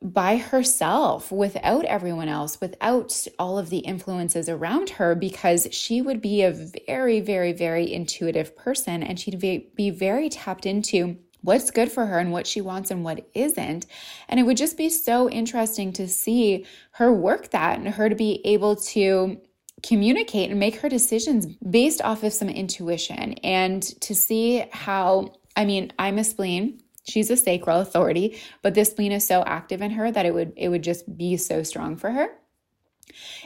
by 0.00 0.36
herself 0.36 1.30
without 1.30 1.84
everyone 1.84 2.28
else, 2.28 2.60
without 2.60 3.26
all 3.38 3.58
of 3.58 3.70
the 3.70 3.78
influences 3.78 4.48
around 4.48 4.90
her, 4.90 5.14
because 5.14 5.68
she 5.70 6.02
would 6.02 6.20
be 6.20 6.42
a 6.42 6.50
very, 6.50 7.20
very, 7.20 7.52
very 7.52 7.92
intuitive 7.92 8.56
person 8.56 9.02
and 9.02 9.20
she'd 9.20 9.38
be, 9.38 9.90
very 9.90 10.28
tapped 10.28 10.66
into 10.66 11.18
what's 11.42 11.70
good 11.70 11.92
for 11.92 12.06
her 12.06 12.18
and 12.18 12.32
what 12.32 12.46
she 12.46 12.60
wants 12.60 12.90
and 12.90 13.04
what 13.04 13.28
isn't. 13.34 13.86
And 14.28 14.40
it 14.40 14.44
would 14.44 14.56
just 14.56 14.76
be 14.76 14.88
so 14.88 15.28
interesting 15.28 15.92
to 15.94 16.08
see 16.08 16.66
her 16.92 17.12
work 17.12 17.50
that 17.50 17.78
and 17.78 17.88
her 17.88 18.08
to 18.08 18.14
be 18.14 18.40
able 18.44 18.76
to 18.76 19.40
communicate 19.82 20.50
and 20.50 20.60
make 20.60 20.76
her 20.76 20.88
decisions 20.88 21.46
based 21.68 22.00
off 22.02 22.22
of 22.22 22.32
some 22.32 22.48
intuition 22.48 23.34
and 23.44 23.82
to 24.00 24.14
see 24.14 24.64
how, 24.72 25.34
I 25.56 25.64
mean, 25.64 25.92
I'm 25.98 26.18
a 26.18 26.24
spleen. 26.24 26.80
She's 27.04 27.30
a 27.30 27.36
sacral 27.36 27.80
authority, 27.80 28.38
but 28.62 28.74
this 28.74 28.90
spleen 28.90 29.10
is 29.10 29.26
so 29.26 29.42
active 29.42 29.82
in 29.82 29.90
her 29.90 30.12
that 30.12 30.24
it 30.24 30.32
would 30.32 30.52
it 30.56 30.68
would 30.68 30.84
just 30.84 31.16
be 31.16 31.36
so 31.36 31.64
strong 31.64 31.96
for 31.96 32.12
her. 32.12 32.28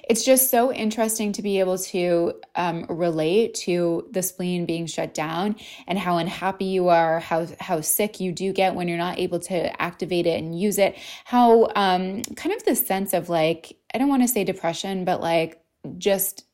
It's 0.08 0.24
just 0.24 0.50
so 0.50 0.72
interesting 0.72 1.32
to 1.32 1.42
be 1.42 1.60
able 1.60 1.78
to 1.78 2.34
um, 2.54 2.86
relate 2.88 3.54
to 3.54 4.08
the 4.12 4.22
spleen 4.22 4.66
being 4.66 4.86
shut 4.86 5.14
down 5.14 5.56
and 5.86 5.98
how 5.98 6.18
unhappy 6.18 6.66
you 6.66 6.88
are, 6.88 7.20
how 7.20 7.46
how 7.60 7.80
sick 7.80 8.20
you 8.20 8.32
do 8.32 8.52
get 8.52 8.74
when 8.74 8.88
you're 8.88 8.98
not 8.98 9.18
able 9.18 9.40
to 9.40 9.82
activate 9.82 10.26
it 10.26 10.38
and 10.38 10.58
use 10.58 10.78
it. 10.78 10.96
How 11.24 11.68
um, 11.74 12.22
kind 12.36 12.54
of 12.54 12.64
the 12.64 12.76
sense 12.76 13.12
of 13.12 13.28
like 13.28 13.76
I 13.94 13.98
don't 13.98 14.08
want 14.08 14.22
to 14.22 14.28
say 14.28 14.44
depression, 14.44 15.04
but 15.04 15.20
like 15.20 15.60
just 15.98 16.44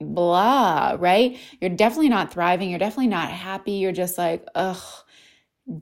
blah, 0.00 0.96
right? 0.98 1.38
You're 1.60 1.70
definitely 1.70 2.10
not 2.10 2.32
thriving. 2.32 2.70
You're 2.70 2.78
definitely 2.78 3.08
not 3.08 3.30
happy. 3.30 3.72
You're 3.72 3.92
just 3.92 4.18
like, 4.18 4.46
ugh 4.54 4.82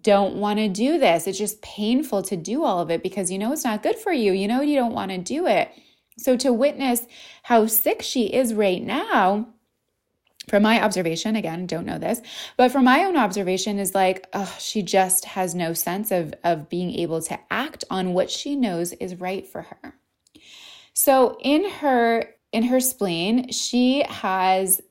don't 0.03 0.37
want 0.37 0.61
to 0.61 0.69
do 0.69 0.99
this. 0.99 1.27
It's 1.27 1.39
just 1.39 1.61
painful 1.61 2.23
to 2.23 2.37
do 2.37 2.63
all 2.63 2.79
of 2.79 2.91
it 2.91 3.03
because 3.03 3.31
you 3.33 3.39
know 3.39 3.53
it's 3.53 3.65
not 3.65 3.83
good 3.83 3.97
for 3.97 4.13
you. 4.13 4.33
You 4.33 4.47
know 4.47 4.61
you 4.61 4.77
don't 4.77 4.95
want 4.95 5.11
to 5.11 5.19
do 5.19 5.47
it. 5.47 5.73
So 6.19 6.37
to 6.39 6.53
witness 6.53 7.07
how 7.43 7.67
sick 7.67 8.03
she 8.03 8.33
is 8.33 8.55
right 8.55 8.83
now, 8.83 9.49
from 10.49 10.65
my 10.65 10.83
observation, 10.83 11.37
again, 11.37 11.67
don't 11.67 11.87
know 11.87 11.99
this, 11.99 12.21
but 12.57 12.73
from 12.73 12.85
my 12.85 13.05
own 13.05 13.17
observation 13.17 13.79
is 13.79 13.95
like, 13.95 14.27
oh, 14.33 14.57
she 14.59 14.83
just 14.83 15.25
has 15.25 15.55
no 15.55 15.73
sense 15.73 16.11
of, 16.11 16.35
of 16.43 16.69
being 16.69 16.93
able 16.95 17.23
to 17.23 17.39
act 17.51 17.85
on 17.91 18.13
what 18.13 18.31
she 18.31 18.57
knows 18.57 18.93
is 18.95 19.21
right 19.21 19.47
for 19.47 19.63
her. 19.63 19.95
So 20.95 21.39
in 21.41 21.69
her 21.69 22.35
in 22.53 22.65
her 22.65 22.81
spleen, 22.81 23.51
she 23.51 24.03
has 24.03 24.83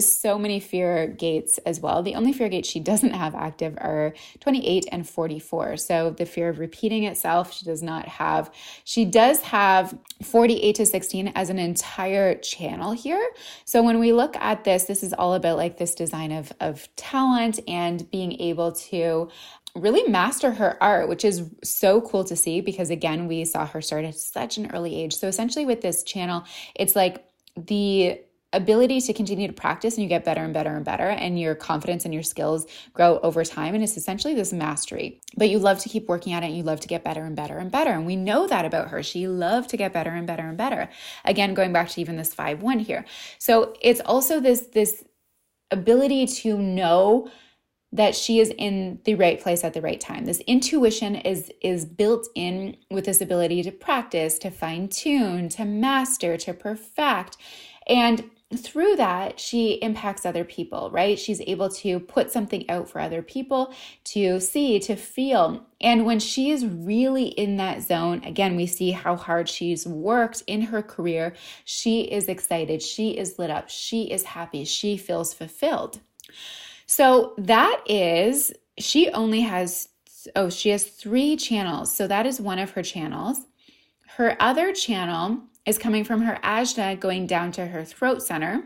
so 0.00 0.38
many 0.38 0.60
fear 0.60 1.06
gates 1.06 1.58
as 1.58 1.80
well. 1.80 2.02
The 2.02 2.14
only 2.14 2.32
fear 2.32 2.48
gates 2.48 2.68
she 2.68 2.80
doesn't 2.80 3.12
have 3.12 3.34
active 3.34 3.76
are 3.78 4.14
28 4.40 4.86
and 4.90 5.08
44. 5.08 5.76
So 5.76 6.10
the 6.10 6.26
fear 6.26 6.48
of 6.48 6.58
repeating 6.58 7.04
itself, 7.04 7.52
she 7.52 7.64
does 7.64 7.82
not 7.82 8.06
have. 8.08 8.50
She 8.84 9.04
does 9.04 9.42
have 9.42 9.96
48 10.22 10.74
to 10.76 10.86
16 10.86 11.32
as 11.34 11.50
an 11.50 11.58
entire 11.58 12.34
channel 12.36 12.92
here. 12.92 13.30
So 13.64 13.82
when 13.82 13.98
we 13.98 14.12
look 14.12 14.36
at 14.36 14.64
this, 14.64 14.84
this 14.84 15.02
is 15.02 15.12
all 15.12 15.34
about 15.34 15.56
like 15.56 15.76
this 15.76 15.94
design 15.94 16.32
of, 16.32 16.52
of 16.60 16.88
talent 16.96 17.60
and 17.68 18.08
being 18.10 18.40
able 18.40 18.72
to 18.72 19.28
really 19.74 20.06
master 20.08 20.52
her 20.52 20.82
art, 20.82 21.08
which 21.08 21.24
is 21.24 21.48
so 21.64 22.00
cool 22.02 22.24
to 22.24 22.36
see 22.36 22.60
because 22.60 22.90
again, 22.90 23.26
we 23.26 23.44
saw 23.44 23.66
her 23.66 23.80
start 23.80 24.04
at 24.04 24.14
such 24.14 24.58
an 24.58 24.70
early 24.72 24.94
age. 24.94 25.14
So 25.14 25.28
essentially 25.28 25.64
with 25.64 25.80
this 25.80 26.02
channel, 26.02 26.44
it's 26.74 26.94
like 26.94 27.24
the 27.56 28.20
ability 28.52 29.00
to 29.00 29.12
continue 29.12 29.46
to 29.46 29.52
practice 29.52 29.94
and 29.94 30.02
you 30.02 30.08
get 30.08 30.24
better 30.24 30.42
and 30.42 30.52
better 30.52 30.76
and 30.76 30.84
better 30.84 31.08
and 31.08 31.40
your 31.40 31.54
confidence 31.54 32.04
and 32.04 32.12
your 32.12 32.22
skills 32.22 32.66
grow 32.92 33.18
over 33.20 33.44
time 33.44 33.74
and 33.74 33.82
it's 33.82 33.96
essentially 33.96 34.34
this 34.34 34.52
mastery. 34.52 35.20
But 35.36 35.48
you 35.48 35.58
love 35.58 35.78
to 35.80 35.88
keep 35.88 36.08
working 36.08 36.32
at 36.32 36.42
it 36.42 36.46
and 36.46 36.56
you 36.56 36.62
love 36.62 36.80
to 36.80 36.88
get 36.88 37.04
better 37.04 37.24
and 37.24 37.34
better 37.34 37.58
and 37.58 37.70
better. 37.70 37.90
And 37.90 38.06
we 38.06 38.16
know 38.16 38.46
that 38.46 38.64
about 38.64 38.88
her. 38.88 39.02
She 39.02 39.26
loved 39.26 39.70
to 39.70 39.76
get 39.76 39.92
better 39.92 40.10
and 40.10 40.26
better 40.26 40.46
and 40.46 40.58
better. 40.58 40.88
Again 41.24 41.54
going 41.54 41.72
back 41.72 41.88
to 41.90 42.00
even 42.00 42.16
this 42.16 42.34
5-1 42.34 42.80
here. 42.80 43.04
So 43.38 43.74
it's 43.80 44.00
also 44.04 44.40
this 44.40 44.60
this 44.72 45.04
ability 45.70 46.26
to 46.26 46.58
know 46.58 47.30
that 47.94 48.14
she 48.14 48.40
is 48.40 48.50
in 48.56 49.00
the 49.04 49.14
right 49.14 49.40
place 49.40 49.64
at 49.64 49.74
the 49.74 49.82
right 49.82 50.00
time. 50.00 50.24
This 50.24 50.40
intuition 50.40 51.14
is 51.14 51.50
is 51.60 51.84
built 51.84 52.28
in 52.34 52.76
with 52.90 53.04
this 53.04 53.20
ability 53.20 53.62
to 53.64 53.70
practice, 53.70 54.38
to 54.40 54.50
fine 54.50 54.88
tune, 54.88 55.48
to 55.50 55.64
master, 55.64 56.36
to 56.38 56.54
perfect. 56.54 57.36
And 57.86 58.30
through 58.58 58.96
that, 58.96 59.38
she 59.38 59.72
impacts 59.74 60.26
other 60.26 60.44
people, 60.44 60.90
right? 60.92 61.18
She's 61.18 61.40
able 61.42 61.68
to 61.70 62.00
put 62.00 62.30
something 62.30 62.68
out 62.70 62.88
for 62.88 63.00
other 63.00 63.22
people 63.22 63.72
to 64.04 64.40
see, 64.40 64.78
to 64.80 64.96
feel. 64.96 65.66
And 65.80 66.06
when 66.06 66.18
she's 66.18 66.64
really 66.66 67.26
in 67.26 67.56
that 67.56 67.82
zone, 67.82 68.22
again, 68.24 68.56
we 68.56 68.66
see 68.66 68.90
how 68.90 69.16
hard 69.16 69.48
she's 69.48 69.86
worked 69.86 70.42
in 70.46 70.62
her 70.62 70.82
career. 70.82 71.34
She 71.64 72.02
is 72.02 72.28
excited. 72.28 72.82
She 72.82 73.10
is 73.10 73.38
lit 73.38 73.50
up. 73.50 73.68
She 73.68 74.10
is 74.10 74.24
happy. 74.24 74.64
She 74.64 74.96
feels 74.96 75.34
fulfilled. 75.34 76.00
So 76.86 77.34
that 77.38 77.82
is, 77.86 78.52
she 78.78 79.10
only 79.10 79.40
has, 79.40 79.88
oh, 80.36 80.50
she 80.50 80.70
has 80.70 80.84
three 80.84 81.36
channels. 81.36 81.94
So 81.94 82.06
that 82.06 82.26
is 82.26 82.40
one 82.40 82.58
of 82.58 82.70
her 82.70 82.82
channels. 82.82 83.38
Her 84.16 84.36
other 84.40 84.72
channel 84.72 85.42
is 85.66 85.78
coming 85.78 86.04
from 86.04 86.22
her 86.22 86.38
ajna 86.42 86.98
going 86.98 87.26
down 87.26 87.52
to 87.52 87.66
her 87.66 87.84
throat 87.84 88.22
center. 88.22 88.64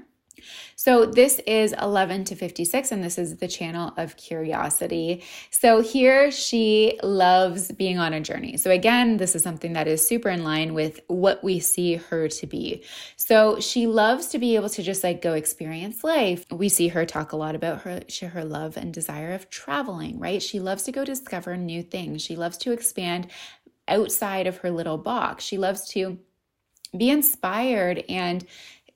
So 0.77 1.07
this 1.07 1.41
is 1.47 1.75
11 1.81 2.25
to 2.25 2.37
56, 2.37 2.93
and 2.93 3.03
this 3.03 3.19
is 3.19 3.39
the 3.39 3.49
channel 3.49 3.93
of 3.97 4.17
curiosity. 4.17 5.25
So 5.51 5.81
here 5.81 6.31
she 6.31 6.99
loves 7.03 7.73
being 7.73 7.99
on 7.99 8.13
a 8.13 8.21
journey. 8.21 8.57
So 8.57 8.71
again, 8.71 9.17
this 9.17 9.35
is 9.35 9.43
something 9.43 9.73
that 9.73 9.89
is 9.89 10.07
super 10.07 10.29
in 10.29 10.45
line 10.45 10.75
with 10.75 11.01
what 11.09 11.43
we 11.43 11.59
see 11.59 11.95
her 11.95 12.29
to 12.29 12.47
be. 12.47 12.85
So 13.17 13.61
she 13.61 13.87
loves 13.87 14.29
to 14.29 14.39
be 14.39 14.57
able 14.57 14.69
to 14.71 14.83
just 14.83 15.03
like 15.03 15.23
go 15.23 15.33
experience 15.33 16.05
life. 16.05 16.45
We 16.51 16.69
see 16.69 16.89
her 16.89 17.07
talk 17.07 17.33
a 17.33 17.37
lot 17.37 17.55
about 17.55 17.83
her, 17.83 18.03
her 18.29 18.45
love 18.45 18.77
and 18.77 18.93
desire 18.93 19.33
of 19.33 19.49
traveling, 19.51 20.19
right? 20.19 20.43
She 20.43 20.61
loves 20.61 20.83
to 20.85 20.93
go 20.93 21.05
discover 21.05 21.57
new 21.57 21.83
things. 21.83 22.23
She 22.23 22.37
loves 22.37 22.59
to 22.59 22.73
expand 22.73 23.29
outside 23.89 24.47
of 24.47 24.59
her 24.59 24.71
little 24.71 24.99
box. 24.99 25.45
She 25.45 25.59
loves 25.59 25.89
to 25.91 26.19
be 26.99 27.11
inspired 27.11 28.05
and 28.09 28.45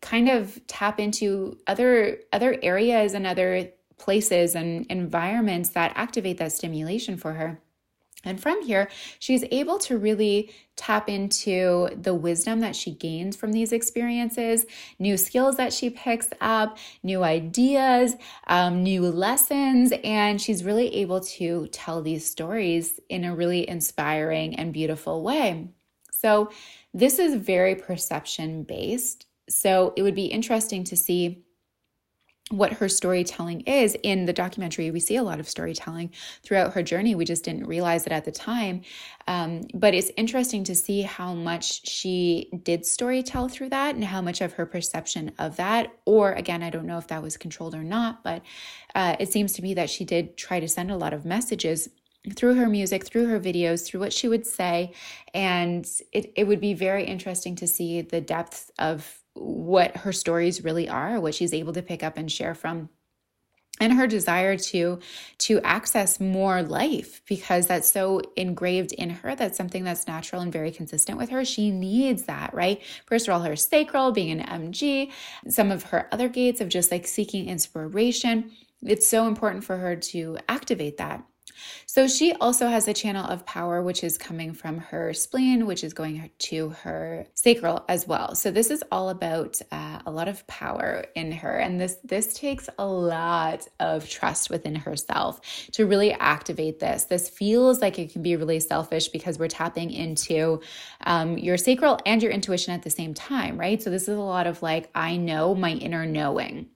kind 0.01 0.29
of 0.29 0.61
tap 0.67 0.99
into 0.99 1.59
other 1.67 2.21
other 2.33 2.59
areas 2.63 3.15
and 3.15 3.27
other 3.27 3.71
places 3.99 4.55
and 4.55 4.87
environments 4.87 5.71
that 5.71 5.93
activate 5.95 6.39
that 6.39 6.53
stimulation 6.53 7.17
for 7.17 7.35
her. 7.35 7.61
And 8.23 8.41
from 8.41 8.63
here, 8.63 8.91
she's 9.19 9.45
able 9.51 9.79
to 9.81 9.97
really 9.97 10.53
tap 10.77 11.09
into 11.09 11.89
the 11.97 12.15
wisdom 12.15 12.61
that 12.61 12.77
she 12.77 12.91
gains 12.91 13.35
from 13.35 13.53
these 13.53 13.73
experiences, 13.73 14.67
new 14.99 15.17
skills 15.17 15.57
that 15.57 15.73
she 15.73 15.89
picks 15.89 16.29
up, 16.41 16.77
new 17.03 17.23
ideas, 17.23 18.17
um, 18.47 18.83
new 18.83 19.03
lessons. 19.03 19.93
And 20.05 20.41
she's 20.41 20.65
really 20.65 20.95
able 20.97 21.21
to 21.21 21.69
tell 21.69 22.03
these 22.03 22.31
stories 22.31 23.01
in 23.09 23.25
a 23.25 23.35
really 23.35 23.67
inspiring 23.67 24.55
and 24.55 24.73
beautiful 24.73 25.23
way. 25.23 25.69
So, 26.13 26.51
this 26.93 27.19
is 27.19 27.35
very 27.35 27.75
perception 27.75 28.65
based. 28.65 29.27
So 29.49 29.93
it 29.97 30.03
would 30.03 30.15
be 30.15 30.27
interesting 30.27 30.85
to 30.85 30.97
see 30.97 31.45
what 32.51 32.73
her 32.75 32.89
storytelling 32.89 33.61
is. 33.61 33.97
In 34.03 34.27
the 34.27 34.33
documentary, 34.33 34.91
we 34.91 34.99
see 34.99 35.17
a 35.17 35.23
lot 35.23 35.39
of 35.39 35.49
storytelling 35.49 36.11
throughout 36.43 36.75
her 36.75 36.83
journey. 36.83 37.15
We 37.15 37.25
just 37.25 37.45
didn't 37.45 37.67
realize 37.67 38.07
it 38.07 38.13
at 38.13 38.25
the 38.25 38.33
time. 38.33 38.83
Um, 39.29 39.63
but 39.73 39.95
it's 39.95 40.11
interesting 40.17 40.65
to 40.65 40.75
see 40.75 41.03
how 41.03 41.33
much 41.33 41.89
she 41.89 42.51
did 42.65 42.83
storytell 42.83 43.51
through 43.51 43.69
that 43.69 43.95
and 43.95 44.05
how 44.05 44.21
much 44.21 44.41
of 44.41 44.55
her 44.55 44.67
perception 44.67 45.31
of 45.39 45.57
that, 45.57 45.93
or 46.07 46.33
again, 46.33 46.65
I 46.65 46.71
don't 46.71 46.87
know 46.87 46.99
if 46.99 47.07
that 47.09 47.23
was 47.23 47.37
controlled 47.37 47.75
or 47.75 47.85
not, 47.85 48.25
but 48.25 48.43
uh, 48.97 49.15
it 49.21 49.33
seems 49.33 49.53
to 49.55 49.63
me 49.63 49.75
that 49.75 49.89
she 49.89 50.05
did 50.05 50.37
try 50.37 50.59
to 50.59 50.69
send 50.69 50.91
a 50.91 50.97
lot 50.97 51.13
of 51.13 51.25
messages 51.25 51.89
through 52.35 52.55
her 52.55 52.69
music, 52.69 53.05
through 53.07 53.27
her 53.27 53.41
videos, 53.41 53.87
through 53.87 54.01
what 54.01 54.13
she 54.13 54.29
would 54.29 54.47
say. 54.47 54.93
And 55.33 55.89
it, 56.13 56.33
it 56.37 56.45
would 56.45 56.61
be 56.61 56.75
very 56.75 57.05
interesting 57.05 57.57
to 57.57 57.67
see 57.67 58.03
the 58.03 58.21
depth 58.21 58.71
of 58.79 59.21
what 59.35 59.97
her 59.99 60.13
stories 60.13 60.63
really 60.63 60.89
are, 60.89 61.21
what 61.21 61.35
she's 61.35 61.55
able 61.55 61.73
to 61.73 61.83
pick 61.83 62.03
up 62.03 62.17
and 62.19 62.31
share 62.31 62.55
from 62.55 62.91
and 63.81 63.95
her 63.95 64.07
desire 64.07 64.57
to 64.57 65.01
to 65.39 65.59
access 65.63 66.21
more 66.21 66.63
life 66.63 67.23
because 67.27 67.67
that's 67.67 67.91
so 67.91 68.21
engraved 68.37 68.93
in 68.93 69.11
her. 69.11 69.35
That's 69.35 69.57
something 69.57 69.85
that's 69.85 70.07
natural 70.07 70.43
and 70.43 70.53
very 70.53 70.71
consistent 70.71 71.17
with 71.17 71.31
her. 71.31 71.45
She 71.45 71.71
needs 71.71 72.25
that 72.25 72.53
right? 72.53 72.83
First 73.07 73.27
of 73.27 73.35
all 73.35 73.41
her 73.41 73.57
sacral 73.57 74.13
being 74.13 74.39
an 74.39 74.71
mg 74.71 75.11
some 75.49 75.71
of 75.71 75.85
her 75.85 76.09
other 76.13 76.29
gates 76.29 76.61
of 76.61 76.69
just 76.69 76.91
like 76.93 77.07
seeking 77.07 77.49
inspiration. 77.49 78.53
It's 78.83 79.07
so 79.07 79.27
important 79.27 79.65
for 79.65 79.79
her 79.79 79.97
to 79.97 80.39
activate 80.49 80.99
that 80.99 81.25
so 81.87 82.07
she 82.07 82.33
also 82.35 82.69
has 82.69 82.89
a 82.89 82.95
channel 82.95 83.25
of 83.27 83.45
power, 83.47 83.83
which 83.83 84.05
is 84.05 84.17
coming 84.19 84.53
from 84.53 84.79
her 84.79 85.13
spleen, 85.13 85.67
which 85.67 85.85
is 85.85 85.93
going 85.93 86.31
to 86.39 86.71
her 86.71 87.27
sacral 87.35 87.85
as 87.89 88.07
well. 88.07 88.35
So 88.35 88.51
this 88.51 88.71
is 88.71 88.83
all 88.91 89.11
about 89.11 89.61
uh, 89.73 90.01
a 90.07 90.11
lot 90.11 90.29
of 90.29 90.47
power 90.47 91.05
in 91.15 91.33
her, 91.33 91.57
and 91.57 91.81
this 91.81 91.97
this 92.05 92.35
takes 92.35 92.69
a 92.79 92.87
lot 92.87 93.67
of 93.79 94.09
trust 94.09 94.51
within 94.51 94.75
herself 94.75 95.41
to 95.73 95.87
really 95.87 96.13
activate 96.13 96.81
this. 96.81 97.05
This 97.05 97.29
feels 97.29 97.81
like 97.81 97.99
it 97.99 98.13
can 98.13 98.23
be 98.23 98.37
really 98.37 98.61
selfish 98.61 99.09
because 99.09 99.39
we're 99.39 99.49
tapping 99.49 99.91
into 99.91 100.61
um, 101.07 101.39
your 101.39 101.57
sacral 101.57 101.99
and 102.07 102.23
your 102.23 102.33
intuition 102.33 102.75
at 102.75 102.83
the 102.83 102.91
same 102.91 103.15
time, 103.15 103.59
right? 103.59 103.83
So 103.83 103.91
this 103.91 104.03
is 104.03 104.17
a 104.17 104.21
lot 104.21 104.47
of 104.47 104.63
like 104.63 104.91
I 104.95 105.17
know 105.17 105.55
my 105.55 105.73
inner 105.73 106.07
knowing. 106.07 106.69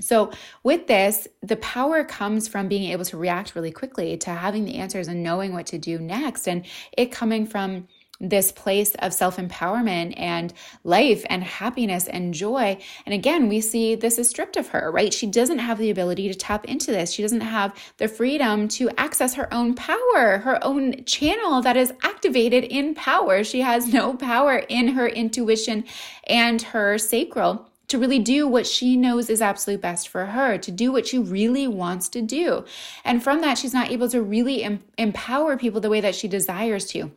So, 0.00 0.30
with 0.62 0.86
this, 0.86 1.26
the 1.42 1.56
power 1.56 2.04
comes 2.04 2.48
from 2.48 2.68
being 2.68 2.90
able 2.92 3.04
to 3.06 3.16
react 3.16 3.54
really 3.54 3.72
quickly 3.72 4.16
to 4.18 4.30
having 4.30 4.64
the 4.64 4.76
answers 4.76 5.08
and 5.08 5.22
knowing 5.22 5.52
what 5.52 5.66
to 5.66 5.78
do 5.78 5.98
next, 5.98 6.46
and 6.46 6.64
it 6.96 7.12
coming 7.12 7.46
from 7.46 7.88
this 8.20 8.50
place 8.52 8.94
of 8.96 9.12
self 9.12 9.36
empowerment 9.36 10.14
and 10.16 10.52
life 10.84 11.24
and 11.28 11.42
happiness 11.42 12.08
and 12.08 12.32
joy. 12.32 12.78
And 13.04 13.14
again, 13.14 13.48
we 13.48 13.60
see 13.60 13.94
this 13.94 14.18
is 14.18 14.28
stripped 14.28 14.56
of 14.56 14.68
her, 14.68 14.90
right? 14.90 15.12
She 15.12 15.26
doesn't 15.26 15.58
have 15.58 15.78
the 15.78 15.90
ability 15.90 16.28
to 16.28 16.34
tap 16.34 16.64
into 16.64 16.90
this. 16.90 17.12
She 17.12 17.22
doesn't 17.22 17.42
have 17.42 17.74
the 17.98 18.08
freedom 18.08 18.68
to 18.68 18.90
access 18.98 19.34
her 19.34 19.52
own 19.52 19.74
power, 19.74 20.38
her 20.38 20.58
own 20.62 21.04
channel 21.04 21.60
that 21.62 21.76
is 21.76 21.92
activated 22.02 22.64
in 22.64 22.94
power. 22.94 23.44
She 23.44 23.60
has 23.60 23.92
no 23.92 24.14
power 24.14 24.64
in 24.68 24.88
her 24.88 25.08
intuition 25.08 25.84
and 26.26 26.60
her 26.62 26.98
sacral 26.98 27.70
to 27.88 27.98
really 27.98 28.18
do 28.18 28.48
what 28.48 28.66
she 28.66 28.96
knows 28.96 29.30
is 29.30 29.40
absolutely 29.40 29.80
best 29.80 30.08
for 30.08 30.26
her, 30.26 30.58
to 30.58 30.70
do 30.70 30.90
what 30.92 31.06
she 31.06 31.18
really 31.18 31.68
wants 31.68 32.08
to 32.10 32.22
do. 32.22 32.64
And 33.04 33.22
from 33.22 33.40
that, 33.42 33.58
she's 33.58 33.74
not 33.74 33.90
able 33.90 34.08
to 34.08 34.22
really 34.22 34.64
em- 34.64 34.84
empower 34.98 35.56
people 35.56 35.80
the 35.80 35.90
way 35.90 36.00
that 36.00 36.14
she 36.14 36.28
desires 36.28 36.86
to 36.86 37.12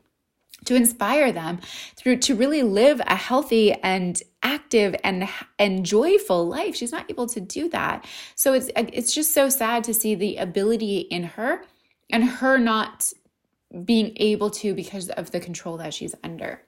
to 0.65 0.75
inspire 0.75 1.32
them 1.32 1.60
through 1.95 2.17
to 2.17 2.36
really 2.36 2.63
live 2.63 3.01
a 3.08 3.15
healthy 3.15 3.71
and 3.73 4.21
active 4.43 4.95
and 5.03 5.27
and 5.58 5.86
joyful 5.86 6.47
life. 6.47 6.75
She's 6.75 6.91
not 6.91 7.10
able 7.10 7.27
to 7.27 7.39
do 7.39 7.69
that. 7.69 8.05
So 8.36 8.53
it's 8.53 8.69
it's 8.75 9.13
just 9.13 9.34
so 9.34 9.49
sad 9.49 9.84
to 9.86 9.93
see 9.93 10.15
the 10.15 10.38
ability 10.38 10.99
in 10.99 11.23
her 11.23 11.63
and 12.10 12.23
her 12.23 12.58
not 12.58 13.12
being 13.86 14.13
able 14.17 14.49
to 14.49 14.73
because 14.73 15.10
of 15.10 15.32
the 15.32 15.39
control 15.39 15.77
that 15.77 15.93
she's 15.93 16.15
under 16.23 16.62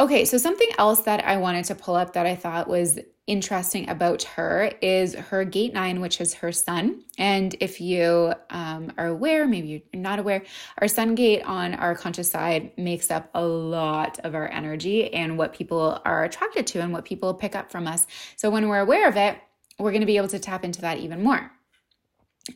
Okay, 0.00 0.24
so 0.24 0.38
something 0.38 0.68
else 0.78 1.00
that 1.00 1.24
I 1.24 1.38
wanted 1.38 1.64
to 1.64 1.74
pull 1.74 1.96
up 1.96 2.12
that 2.12 2.24
I 2.24 2.36
thought 2.36 2.68
was 2.68 3.00
interesting 3.26 3.88
about 3.90 4.22
her 4.22 4.70
is 4.80 5.14
her 5.16 5.44
gate 5.44 5.74
nine, 5.74 6.00
which 6.00 6.20
is 6.20 6.34
her 6.34 6.52
sun. 6.52 7.02
And 7.18 7.56
if 7.58 7.80
you 7.80 8.32
um, 8.50 8.92
are 8.96 9.08
aware, 9.08 9.48
maybe 9.48 9.66
you're 9.92 10.00
not 10.00 10.20
aware, 10.20 10.44
our 10.80 10.86
sun 10.86 11.16
gate 11.16 11.42
on 11.42 11.74
our 11.74 11.96
conscious 11.96 12.30
side 12.30 12.70
makes 12.78 13.10
up 13.10 13.28
a 13.34 13.44
lot 13.44 14.20
of 14.20 14.36
our 14.36 14.48
energy 14.48 15.12
and 15.12 15.36
what 15.36 15.52
people 15.52 16.00
are 16.04 16.22
attracted 16.22 16.68
to 16.68 16.80
and 16.80 16.92
what 16.92 17.04
people 17.04 17.34
pick 17.34 17.56
up 17.56 17.72
from 17.72 17.88
us. 17.88 18.06
So 18.36 18.50
when 18.50 18.68
we're 18.68 18.78
aware 18.78 19.08
of 19.08 19.16
it, 19.16 19.36
we're 19.80 19.90
going 19.90 20.02
to 20.02 20.06
be 20.06 20.16
able 20.16 20.28
to 20.28 20.38
tap 20.38 20.64
into 20.64 20.80
that 20.82 20.98
even 20.98 21.24
more 21.24 21.50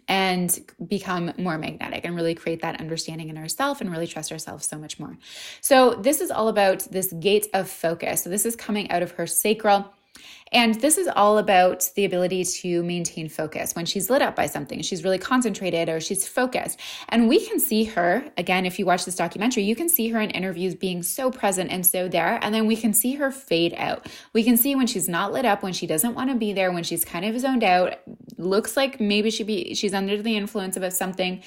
and 0.09 0.59
become 0.87 1.33
more 1.39 1.59
magnetic 1.59 2.05
and 2.05 2.15
really 2.15 2.35
create 2.35 2.63
that 2.63 2.81
understanding 2.81 3.29
in 3.29 3.39
ourselves 3.39 3.81
and 3.81 3.91
really 3.91 4.07
trust 4.07 4.33
ourselves 4.33 4.67
so 4.67 4.79
much 4.79 4.99
more. 4.99 5.17
So, 5.61 5.95
this 5.95 6.21
is 6.21 6.31
all 6.31 6.49
about 6.49 6.81
this 6.91 7.13
gate 7.13 7.47
of 7.55 7.69
focus. 7.69 8.25
So, 8.25 8.31
this 8.31 8.47
is 8.47 8.57
coming 8.57 8.91
out 8.91 9.03
of 9.03 9.13
her 9.13 9.27
sacral 9.27 9.93
and 10.53 10.75
this 10.77 10.99
is 10.99 11.09
all 11.09 11.39
about 11.39 11.89
the 11.97 12.05
ability 12.05 12.45
to 12.45 12.83
maintain 12.83 13.29
focus. 13.29 13.75
When 13.75 13.87
she's 13.87 14.11
lit 14.11 14.21
up 14.21 14.37
by 14.37 14.47
something, 14.47 14.83
she's 14.83 15.03
really 15.03 15.19
concentrated 15.19 15.89
or 15.89 15.99
she's 15.99 16.29
focused. 16.29 16.79
And 17.09 17.29
we 17.29 17.45
can 17.47 17.59
see 17.59 17.85
her, 17.85 18.25
again, 18.37 18.67
if 18.67 18.79
you 18.79 18.85
watch 18.85 19.07
this 19.07 19.17
documentary, 19.17 19.63
you 19.63 19.75
can 19.75 19.89
see 19.89 20.11
her 20.11 20.21
in 20.21 20.31
interviews 20.31 20.75
being 20.75 21.03
so 21.03 21.31
present 21.31 21.71
and 21.71 21.87
so 21.87 22.07
there. 22.07 22.39
And 22.43 22.55
then 22.55 22.67
we 22.67 22.77
can 22.77 22.93
see 22.93 23.15
her 23.15 23.31
fade 23.31 23.75
out. 23.79 24.07
We 24.35 24.45
can 24.45 24.59
see 24.59 24.75
when 24.75 24.87
she's 24.87 25.09
not 25.09 25.33
lit 25.33 25.47
up, 25.47 25.63
when 25.63 25.73
she 25.73 25.87
doesn't 25.87 26.15
want 26.15 26.31
to 26.31 26.37
be 26.37 26.53
there, 26.53 26.71
when 26.71 26.85
she's 26.85 27.05
kind 27.05 27.25
of 27.25 27.41
zoned 27.41 27.65
out, 27.65 27.95
looks 28.37 28.77
like 28.77 29.01
maybe 29.01 29.31
she 29.31 29.45
be 29.45 29.75
she's 29.75 29.95
under 29.95 30.21
the 30.21 30.37
influence 30.37 30.77
of 30.77 30.93
something. 30.93 31.43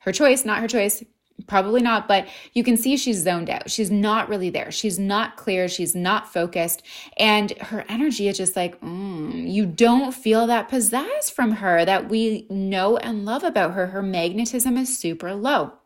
Her 0.00 0.12
choice, 0.12 0.44
not 0.44 0.60
her 0.60 0.68
choice 0.68 1.02
Probably 1.46 1.82
not, 1.82 2.08
but 2.08 2.28
you 2.52 2.64
can 2.64 2.76
see 2.76 2.96
she's 2.96 3.22
zoned 3.22 3.50
out. 3.50 3.70
She's 3.70 3.90
not 3.90 4.28
really 4.28 4.50
there. 4.50 4.70
She's 4.70 4.98
not 4.98 5.36
clear. 5.36 5.68
She's 5.68 5.94
not 5.94 6.32
focused. 6.32 6.82
And 7.18 7.52
her 7.58 7.84
energy 7.88 8.28
is 8.28 8.36
just 8.36 8.56
like, 8.56 8.80
mm, 8.80 9.50
you 9.50 9.66
don't 9.66 10.12
feel 10.12 10.46
that 10.46 10.70
pizzazz 10.70 11.30
from 11.32 11.52
her 11.52 11.84
that 11.84 12.08
we 12.08 12.46
know 12.50 12.96
and 12.96 13.24
love 13.24 13.44
about 13.44 13.74
her. 13.74 13.88
Her 13.88 14.02
magnetism 14.02 14.76
is 14.76 14.96
super 14.96 15.34
low. 15.34 15.79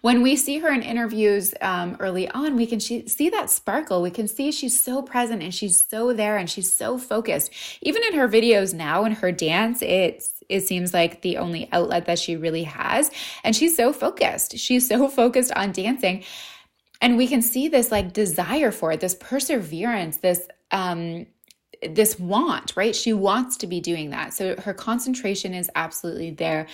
When 0.00 0.22
we 0.22 0.36
see 0.36 0.58
her 0.58 0.72
in 0.72 0.82
interviews 0.82 1.54
um, 1.60 1.96
early 2.00 2.28
on, 2.30 2.56
we 2.56 2.66
can 2.66 2.80
she, 2.80 3.06
see 3.08 3.30
that 3.30 3.50
sparkle. 3.50 4.02
We 4.02 4.10
can 4.10 4.28
see 4.28 4.52
she's 4.52 4.78
so 4.78 5.02
present 5.02 5.42
and 5.42 5.54
she's 5.54 5.84
so 5.84 6.12
there 6.12 6.36
and 6.36 6.48
she's 6.48 6.72
so 6.72 6.98
focused. 6.98 7.52
Even 7.82 8.02
in 8.10 8.18
her 8.18 8.28
videos 8.28 8.74
now 8.74 9.04
and 9.04 9.14
her 9.14 9.32
dance, 9.32 9.82
it's 9.82 10.30
it 10.48 10.66
seems 10.66 10.92
like 10.92 11.22
the 11.22 11.38
only 11.38 11.68
outlet 11.72 12.06
that 12.06 12.18
she 12.18 12.36
really 12.36 12.64
has. 12.64 13.10
And 13.42 13.56
she's 13.56 13.76
so 13.76 13.92
focused. 13.92 14.58
She's 14.58 14.86
so 14.86 15.08
focused 15.20 15.52
on 15.56 15.72
dancing. 15.72 16.24
And 17.00 17.16
we 17.16 17.26
can 17.26 17.42
see 17.42 17.68
this 17.68 17.90
like 17.90 18.12
desire 18.12 18.70
for 18.70 18.92
it, 18.92 19.00
this 19.00 19.14
perseverance, 19.14 20.18
this 20.18 20.46
um 20.70 21.26
this 21.82 22.18
want, 22.18 22.76
right? 22.76 22.94
She 22.94 23.12
wants 23.12 23.56
to 23.58 23.66
be 23.66 23.80
doing 23.80 24.10
that. 24.10 24.32
So 24.34 24.54
her 24.60 24.72
concentration 24.72 25.52
is 25.52 25.68
absolutely 25.74 26.30
there 26.30 26.68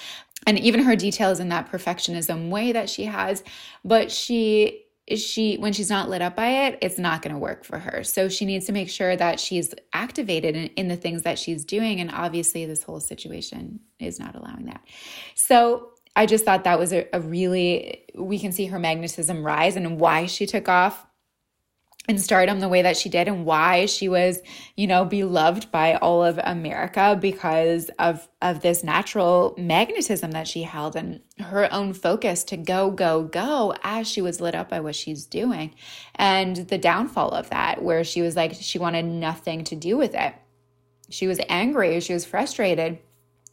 and 0.46 0.59
even 0.59 0.83
her 0.83 0.96
details 0.96 1.40
in 1.40 1.48
that 1.48 1.70
perfectionism 1.70 2.51
way 2.51 2.72
that 2.72 2.88
she 2.88 3.05
has 3.05 3.42
but 3.85 4.11
she 4.11 4.85
she 5.16 5.57
when 5.57 5.72
she's 5.72 5.88
not 5.88 6.09
lit 6.09 6.20
up 6.20 6.37
by 6.37 6.48
it 6.66 6.79
it's 6.83 6.98
not 6.98 7.22
going 7.22 7.33
to 7.33 7.38
work 7.38 7.64
for 7.64 7.79
her. 7.79 8.05
So 8.05 8.29
she 8.29 8.44
needs 8.44 8.66
to 8.66 8.72
make 8.72 8.90
sure 8.90 9.16
that 9.16 9.40
she's 9.40 9.74
activated 9.92 10.55
in, 10.55 10.66
in, 10.77 10.88
the 10.88 10.96
things 10.96 11.22
that 11.22 11.38
she's 11.38 11.64
doing 11.64 12.01
and 12.01 12.11
obviously 12.11 12.66
this 12.66 12.83
whole 12.83 13.01
situation 13.01 13.81
is 13.98 14.20
not 14.20 14.35
allowing 14.35 14.66
that. 14.66 14.83
So 15.35 15.90
i 16.16 16.27
just 16.27 16.44
thought 16.44 16.64
that 16.64 16.79
was 16.79 16.92
a, 16.92 17.07
a 17.12 17.20
really 17.20 18.05
we 18.16 18.38
can 18.38 18.51
see 18.51 18.66
her 18.66 18.79
magnetism 18.79 19.44
rise 19.44 19.77
and 19.77 20.01
why 20.01 20.27
she 20.27 20.46
took 20.46 20.68
off 20.68 21.07
and 22.09 22.21
stardom 22.21 22.61
the 22.61 22.68
way 22.68 22.81
that 22.81 22.97
she 22.97 23.11
did 23.11 23.29
and 23.29 23.44
why 23.44 23.85
she 23.85 24.09
was, 24.09 24.40
you 24.77 24.87
know, 24.87 25.05
beloved 25.05 25.71
by 25.71 25.94
all 25.97 26.25
of 26.25 26.40
America 26.42 27.16
because 27.21 27.90
of 27.99 28.27
of 28.40 28.62
this 28.62 28.83
natural 28.83 29.55
magnetism 29.59 30.31
that 30.31 30.49
she 30.49 30.62
held 30.62 30.97
and 30.97 31.21
her 31.38 31.73
own 31.73 31.92
focus 31.92 32.44
to 32.44 32.57
go 32.57 32.90
go 32.90 33.25
go 33.25 33.75
as 33.83 34.09
she 34.09 34.23
was 34.23 34.40
lit 34.40 34.55
up 34.55 34.71
by 34.71 34.81
what 34.81 34.97
she's 34.97 35.27
doing. 35.27 35.75
And 36.14 36.57
the 36.57 36.79
downfall 36.79 37.31
of 37.31 37.51
that 37.51 37.83
where 37.83 38.03
she 38.05 38.23
was 38.23 38.35
like 38.35 38.55
she 38.55 38.79
wanted 38.79 39.05
nothing 39.05 39.64
to 39.64 39.77
do 39.77 39.99
with 39.99 40.14
it. 40.14 40.35
She 41.11 41.27
was 41.27 41.40
angry, 41.49 42.01
she 42.01 42.14
was 42.14 42.25
frustrated 42.25 42.99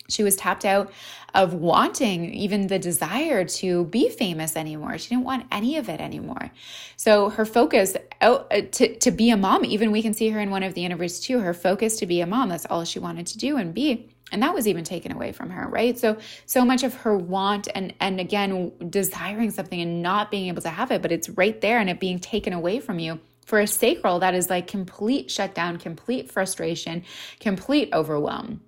she 0.07 0.23
was 0.23 0.35
tapped 0.35 0.65
out 0.65 0.91
of 1.33 1.53
wanting 1.53 2.33
even 2.33 2.67
the 2.67 2.79
desire 2.79 3.43
to 3.43 3.85
be 3.85 4.09
famous 4.09 4.55
anymore. 4.55 4.97
She 4.97 5.09
didn't 5.09 5.25
want 5.25 5.45
any 5.51 5.77
of 5.77 5.89
it 5.89 5.99
anymore. 5.99 6.51
So 6.95 7.29
her 7.29 7.45
focus 7.45 7.97
out 8.21 8.47
uh, 8.51 8.61
to, 8.71 8.95
to 8.97 9.11
be 9.11 9.31
a 9.31 9.37
mom, 9.37 9.65
even 9.65 9.91
we 9.91 10.01
can 10.01 10.13
see 10.13 10.29
her 10.29 10.39
in 10.39 10.49
one 10.49 10.63
of 10.63 10.73
the 10.73 10.85
interviews 10.85 11.19
too, 11.19 11.39
her 11.39 11.53
focus 11.53 11.97
to 11.97 12.05
be 12.05 12.21
a 12.21 12.27
mom, 12.27 12.49
that's 12.49 12.65
all 12.67 12.85
she 12.85 12.99
wanted 12.99 13.27
to 13.27 13.37
do 13.37 13.57
and 13.57 13.73
be. 13.73 14.09
And 14.31 14.41
that 14.41 14.55
was 14.55 14.67
even 14.67 14.83
taken 14.83 15.11
away 15.11 15.33
from 15.33 15.51
her, 15.51 15.67
right? 15.67 15.99
So 15.99 16.17
so 16.45 16.65
much 16.65 16.83
of 16.83 16.95
her 16.95 17.15
want 17.15 17.67
and 17.75 17.93
and 17.99 18.19
again 18.19 18.71
desiring 18.89 19.51
something 19.51 19.79
and 19.79 20.01
not 20.01 20.31
being 20.31 20.47
able 20.47 20.63
to 20.63 20.69
have 20.69 20.91
it, 20.91 21.01
but 21.01 21.11
it's 21.11 21.29
right 21.29 21.59
there 21.61 21.79
and 21.79 21.89
it 21.89 21.99
being 21.99 22.19
taken 22.19 22.53
away 22.53 22.79
from 22.79 22.97
you 22.97 23.19
for 23.45 23.59
a 23.59 23.67
sacral 23.67 24.19
that 24.19 24.33
is 24.33 24.49
like 24.49 24.67
complete 24.67 25.29
shutdown, 25.29 25.77
complete 25.77 26.31
frustration, 26.31 27.03
complete 27.39 27.89
overwhelm. 27.93 28.61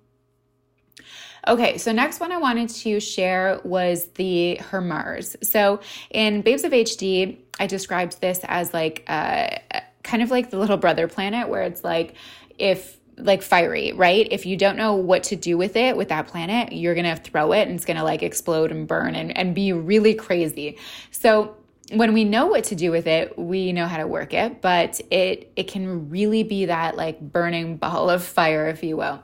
Okay, 1.48 1.78
so 1.78 1.92
next 1.92 2.20
one 2.20 2.30
I 2.30 2.36
wanted 2.36 2.68
to 2.68 3.00
share 3.00 3.58
was 3.64 4.08
the 4.16 4.56
her 4.56 4.82
Mars. 4.82 5.34
So 5.42 5.80
in 6.10 6.42
Babes 6.42 6.62
of 6.62 6.72
HD, 6.72 7.38
I 7.58 7.66
described 7.66 8.20
this 8.20 8.40
as 8.44 8.74
like 8.74 9.02
uh, 9.08 9.56
kind 10.02 10.22
of 10.22 10.30
like 10.30 10.50
the 10.50 10.58
little 10.58 10.76
brother 10.76 11.08
planet, 11.08 11.48
where 11.48 11.62
it's 11.62 11.82
like 11.82 12.14
if 12.58 12.98
like 13.16 13.40
fiery, 13.40 13.92
right? 13.92 14.28
If 14.30 14.44
you 14.44 14.58
don't 14.58 14.76
know 14.76 14.94
what 14.94 15.22
to 15.24 15.36
do 15.36 15.56
with 15.56 15.74
it, 15.74 15.96
with 15.96 16.10
that 16.10 16.26
planet, 16.26 16.72
you're 16.72 16.94
gonna 16.94 17.16
throw 17.16 17.52
it 17.52 17.62
and 17.62 17.76
it's 17.76 17.86
gonna 17.86 18.04
like 18.04 18.22
explode 18.22 18.70
and 18.70 18.86
burn 18.86 19.14
and, 19.14 19.36
and 19.36 19.54
be 19.54 19.72
really 19.72 20.12
crazy. 20.12 20.76
So 21.12 21.56
when 21.92 22.12
we 22.12 22.24
know 22.24 22.46
what 22.46 22.64
to 22.64 22.74
do 22.74 22.90
with 22.90 23.06
it, 23.06 23.38
we 23.38 23.72
know 23.72 23.86
how 23.86 23.96
to 23.96 24.06
work 24.06 24.34
it, 24.34 24.60
but 24.60 25.00
it 25.10 25.50
it 25.56 25.68
can 25.68 26.10
really 26.10 26.42
be 26.42 26.66
that 26.66 26.94
like 26.94 27.20
burning 27.22 27.78
ball 27.78 28.10
of 28.10 28.22
fire, 28.22 28.68
if 28.68 28.82
you 28.82 28.98
will. 28.98 29.22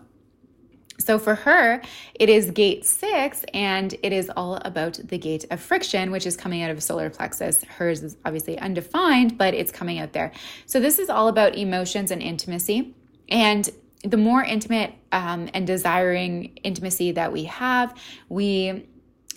So 0.99 1.19
for 1.19 1.35
her, 1.35 1.83
it 2.15 2.29
is 2.29 2.51
gate 2.53 2.87
six, 2.87 3.45
and 3.53 3.95
it 4.03 4.13
is 4.13 4.31
all 4.37 4.57
about 4.65 4.99
the 5.05 5.19
gate 5.19 5.45
of 5.51 5.61
friction, 5.61 6.11
which 6.11 6.27
is 6.27 6.37
coming 6.37 6.63
out 6.63 6.71
of 6.71 6.83
solar 6.83 7.11
plexus. 7.11 7.65
Hers 7.65 8.03
is 8.03 8.17
obviously 8.25 8.59
undefined, 8.59 9.37
but 9.37 9.55
it's 9.55 9.73
coming 9.73 9.99
out 9.99 10.13
there. 10.13 10.33
So 10.67 10.81
this 10.81 10.99
is 10.99 11.11
all 11.11 11.29
about 11.29 11.57
emotions 11.57 12.11
and 12.11 12.23
intimacy. 12.23 12.95
And 13.29 13.69
the 14.05 14.17
more 14.17 14.45
intimate 14.45 14.95
um, 15.13 15.49
and 15.53 15.67
desiring 15.67 16.57
intimacy 16.63 17.13
that 17.13 17.33
we 17.33 17.45
have, 17.45 17.99
we 18.29 18.87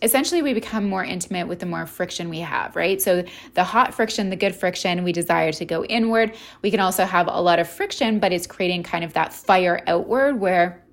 essentially 0.03 0.43
we 0.43 0.53
become 0.53 0.87
more 0.87 1.03
intimate 1.03 1.47
with 1.47 1.59
the 1.59 1.65
more 1.65 1.87
friction 1.87 2.29
we 2.29 2.39
have, 2.39 2.75
right? 2.75 3.01
So 3.01 3.23
the 3.55 3.63
hot 3.63 3.93
friction, 3.93 4.29
the 4.29 4.35
good 4.35 4.55
friction, 4.55 5.03
we 5.03 5.11
desire 5.11 5.51
to 5.53 5.65
go 5.65 5.83
inward. 5.85 6.35
We 6.61 6.69
can 6.69 6.79
also 6.79 7.05
have 7.05 7.27
a 7.27 7.41
lot 7.41 7.59
of 7.59 7.67
friction, 7.67 8.19
but 8.19 8.31
it's 8.31 8.45
creating 8.45 8.83
kind 8.83 9.03
of 9.03 9.13
that 9.13 9.33
fire 9.33 9.81
outward 9.87 10.39
where 10.39 10.83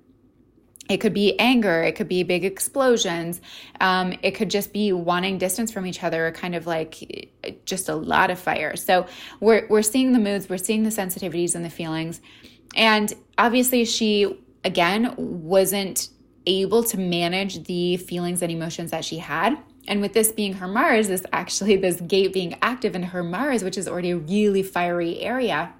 it 0.89 0.97
could 0.97 1.13
be 1.13 1.39
anger, 1.39 1.81
it 1.83 1.95
could 1.95 2.07
be 2.07 2.23
big 2.23 2.45
explosions, 2.45 3.41
um, 3.81 4.13
it 4.21 4.31
could 4.31 4.49
just 4.49 4.71
be 4.71 4.93
wanting 4.93 5.37
distance 5.37 5.71
from 5.71 5.85
each 5.85 6.03
other, 6.03 6.31
kind 6.31 6.55
of 6.55 6.67
like 6.67 7.31
just 7.65 7.89
a 7.89 7.95
lot 7.95 8.29
of 8.29 8.39
fire. 8.39 8.75
So 8.75 9.07
we're, 9.39 9.65
we're 9.67 9.81
seeing 9.81 10.13
the 10.13 10.19
moods, 10.19 10.47
we're 10.47 10.57
seeing 10.57 10.83
the 10.83 10.91
sensitivities 10.91 11.55
and 11.55 11.65
the 11.65 11.69
feelings. 11.69 12.21
And 12.75 13.13
obviously, 13.37 13.85
she 13.85 14.39
again 14.63 15.13
wasn't 15.17 16.09
able 16.45 16.83
to 16.83 16.99
manage 16.99 17.63
the 17.63 17.97
feelings 17.97 18.41
and 18.41 18.51
emotions 18.51 18.91
that 18.91 19.03
she 19.03 19.17
had 19.17 19.57
And 19.87 20.01
with 20.01 20.13
this 20.13 20.31
being 20.31 20.53
her 20.53 20.67
Mars, 20.67 21.07
this 21.07 21.23
actually, 21.31 21.75
this 21.75 22.01
gate 22.01 22.33
being 22.33 22.57
active 22.61 22.95
in 22.95 23.03
her 23.03 23.23
Mars, 23.23 23.63
which 23.63 23.77
is 23.77 23.87
already 23.87 24.11
a 24.11 24.17
really 24.17 24.63
fiery 24.63 25.19
area, 25.21 25.73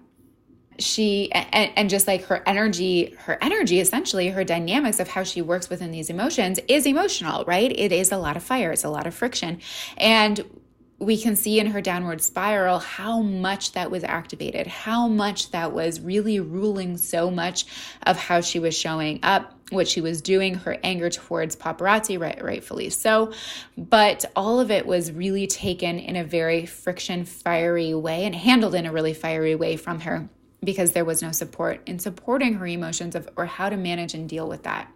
she 0.80 1.32
and, 1.32 1.72
and, 1.76 1.90
just 1.90 2.08
like 2.08 2.26
her 2.26 2.44
energy 2.46 3.16
her 3.20 3.38
energy 3.42 3.80
essentially 3.80 4.30
her 4.30 4.44
dynamics 4.44 5.00
of 5.00 5.08
how 5.08 5.24
she 5.24 5.42
works 5.42 5.70
within 5.70 5.92
these 5.92 6.10
emotions 6.10 6.60
is 6.68 6.86
emotional 6.86 7.44
right? 7.46 7.72
It 7.72 7.92
is 7.92 8.12
a 8.12 8.18
lot 8.18 8.36
of 8.38 8.44
fire. 8.44 8.72
It's 8.72 8.84
a 8.84 8.90
lot 8.90 9.08
of 9.08 9.14
friction. 9.14 9.62
And 9.98 10.44
we 10.98 11.18
can 11.18 11.36
see 11.36 11.60
in 11.60 11.68
her 11.68 11.82
downward 11.82 12.22
spiral 12.22 12.80
how 12.80 13.22
much 13.22 13.74
that 13.74 13.92
was 13.92 14.04
activated, 14.04 14.66
how 14.66 15.08
much 15.08 15.52
that 15.52 15.74
was 15.74 16.00
really 16.00 16.40
ruling 16.40 16.98
so 16.98 17.30
much 17.30 17.66
of 18.04 18.18
how 18.18 18.40
she 18.40 18.60
was 18.60 18.78
showing 18.78 19.20
up, 19.22 19.54
what 19.72 19.88
she 19.90 20.00
was 20.00 20.22
doing, 20.22 20.56
her 20.56 20.78
anger 20.84 21.10
towards 21.10 21.56
paparazzi, 21.56 22.20
right, 22.20 22.42
rightfully 22.42 22.90
so. 22.90 23.34
But 23.78 24.24
all 24.36 24.62
of 24.62 24.72
it 24.72 24.86
was 24.86 25.12
really 25.12 25.48
taken 25.48 26.00
in 26.00 26.16
a 26.16 26.24
very 26.24 26.66
friction, 26.66 27.26
fiery 27.26 27.94
way 27.94 28.24
and 28.24 28.34
handled 28.34 28.74
in 28.74 28.86
a 28.86 28.92
really 28.92 29.14
fiery 29.14 29.56
way 29.56 29.76
from 29.76 30.00
her 30.02 30.30
because 30.64 30.92
there 30.92 31.06
was 31.06 31.22
no 31.22 31.32
support 31.32 31.82
in 31.86 32.00
supporting 32.00 32.56
her 32.56 32.68
emotions 32.68 33.16
of 33.16 33.30
or 33.36 33.46
how 33.46 33.70
to 33.70 33.78
manage 33.78 34.14
and 34.14 34.28
deal 34.28 34.48
with 34.48 34.64
that. 34.64 34.92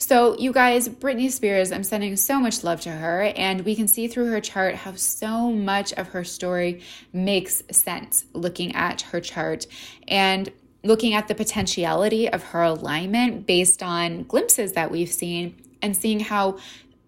So, 0.00 0.38
you 0.38 0.52
guys, 0.52 0.88
Britney 0.88 1.28
Spears, 1.28 1.72
I'm 1.72 1.82
sending 1.82 2.14
so 2.16 2.38
much 2.38 2.62
love 2.62 2.80
to 2.82 2.90
her, 2.90 3.32
and 3.36 3.64
we 3.64 3.74
can 3.74 3.88
see 3.88 4.06
through 4.06 4.30
her 4.30 4.40
chart 4.40 4.76
how 4.76 4.94
so 4.94 5.50
much 5.50 5.92
of 5.94 6.08
her 6.10 6.22
story 6.22 6.82
makes 7.12 7.64
sense 7.72 8.24
looking 8.32 8.76
at 8.76 9.02
her 9.02 9.20
chart 9.20 9.66
and 10.06 10.52
looking 10.84 11.14
at 11.14 11.26
the 11.26 11.34
potentiality 11.34 12.28
of 12.28 12.44
her 12.44 12.62
alignment 12.62 13.44
based 13.44 13.82
on 13.82 14.22
glimpses 14.22 14.72
that 14.72 14.90
we've 14.90 15.12
seen 15.12 15.60
and 15.82 15.96
seeing 15.96 16.20
how 16.20 16.58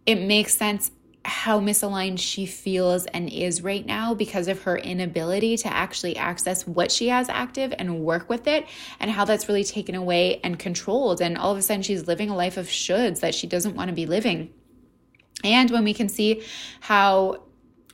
it 0.04 0.16
makes 0.16 0.54
sense 0.54 0.90
how 1.24 1.60
misaligned 1.60 2.18
she 2.18 2.46
feels 2.46 3.04
and 3.06 3.28
is 3.28 3.62
right 3.62 3.84
now 3.84 4.14
because 4.14 4.48
of 4.48 4.62
her 4.62 4.76
inability 4.76 5.56
to 5.58 5.68
actually 5.68 6.16
access 6.16 6.66
what 6.66 6.90
she 6.90 7.08
has 7.08 7.28
active 7.28 7.74
and 7.78 8.00
work 8.00 8.28
with 8.28 8.46
it, 8.46 8.66
and 8.98 9.10
how 9.10 9.24
that's 9.24 9.48
really 9.48 9.64
taken 9.64 9.94
away 9.94 10.40
and 10.42 10.58
controlled. 10.58 11.20
And 11.20 11.36
all 11.36 11.52
of 11.52 11.58
a 11.58 11.62
sudden, 11.62 11.82
she's 11.82 12.06
living 12.06 12.30
a 12.30 12.36
life 12.36 12.56
of 12.56 12.66
shoulds 12.66 13.20
that 13.20 13.34
she 13.34 13.46
doesn't 13.46 13.76
want 13.76 13.88
to 13.88 13.94
be 13.94 14.06
living. 14.06 14.52
And 15.44 15.70
when 15.70 15.84
we 15.84 15.94
can 15.94 16.08
see 16.08 16.42
how 16.80 17.44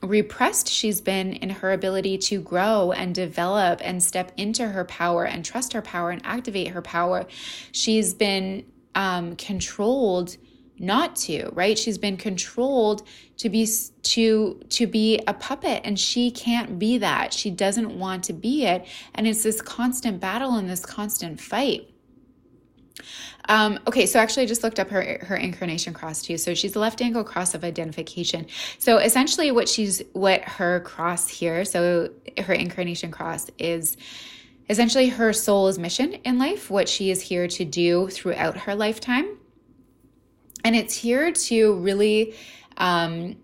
repressed 0.01 0.69
she's 0.69 1.01
been 1.01 1.33
in 1.33 1.49
her 1.49 1.71
ability 1.71 2.19
to 2.19 2.39
grow 2.39 2.91
and 2.91 3.15
develop 3.15 3.81
and 3.83 4.01
step 4.01 4.31
into 4.37 4.67
her 4.67 4.85
power 4.85 5.25
and 5.25 5.43
trust 5.43 5.73
her 5.73 5.81
power 5.81 6.11
and 6.11 6.21
activate 6.23 6.69
her 6.69 6.81
power, 6.81 7.25
she's 7.71 8.13
been 8.13 8.65
um, 8.95 9.35
controlled 9.35 10.37
not 10.79 11.15
to 11.15 11.49
right 11.53 11.77
she's 11.77 11.97
been 11.97 12.17
controlled 12.17 13.07
to 13.37 13.49
be 13.49 13.67
to 14.03 14.59
to 14.69 14.87
be 14.87 15.19
a 15.27 15.33
puppet 15.33 15.81
and 15.83 15.99
she 15.99 16.29
can't 16.31 16.77
be 16.77 16.97
that 16.97 17.33
she 17.33 17.49
doesn't 17.49 17.97
want 17.97 18.23
to 18.23 18.33
be 18.33 18.65
it 18.65 18.85
and 19.15 19.27
it's 19.27 19.43
this 19.43 19.61
constant 19.61 20.19
battle 20.19 20.55
and 20.55 20.69
this 20.69 20.85
constant 20.85 21.39
fight 21.39 21.89
um, 23.49 23.79
okay, 23.87 24.05
so 24.05 24.19
actually, 24.19 24.43
I 24.43 24.45
just 24.45 24.63
looked 24.63 24.79
up 24.79 24.89
her 24.89 25.19
her 25.21 25.35
incarnation 25.35 25.93
cross 25.93 26.21
too. 26.21 26.37
So 26.37 26.53
she's 26.53 26.73
the 26.73 26.79
left 26.79 27.01
angle 27.01 27.23
cross 27.23 27.53
of 27.53 27.63
identification. 27.63 28.47
So 28.77 28.97
essentially, 28.97 29.51
what 29.51 29.69
she's 29.69 30.01
what 30.13 30.41
her 30.41 30.81
cross 30.81 31.27
here, 31.27 31.63
so 31.63 32.09
her 32.39 32.53
incarnation 32.53 33.11
cross 33.11 33.49
is 33.57 33.95
essentially 34.69 35.09
her 35.09 35.31
soul's 35.31 35.79
mission 35.79 36.13
in 36.25 36.37
life, 36.37 36.69
what 36.69 36.89
she 36.89 37.09
is 37.09 37.21
here 37.21 37.47
to 37.47 37.63
do 37.63 38.09
throughout 38.09 38.57
her 38.57 38.75
lifetime. 38.75 39.36
And 40.67 40.75
it's 40.75 40.93
here 40.93 41.31
to 41.31 41.75
really, 41.75 42.35
um, 42.75 43.37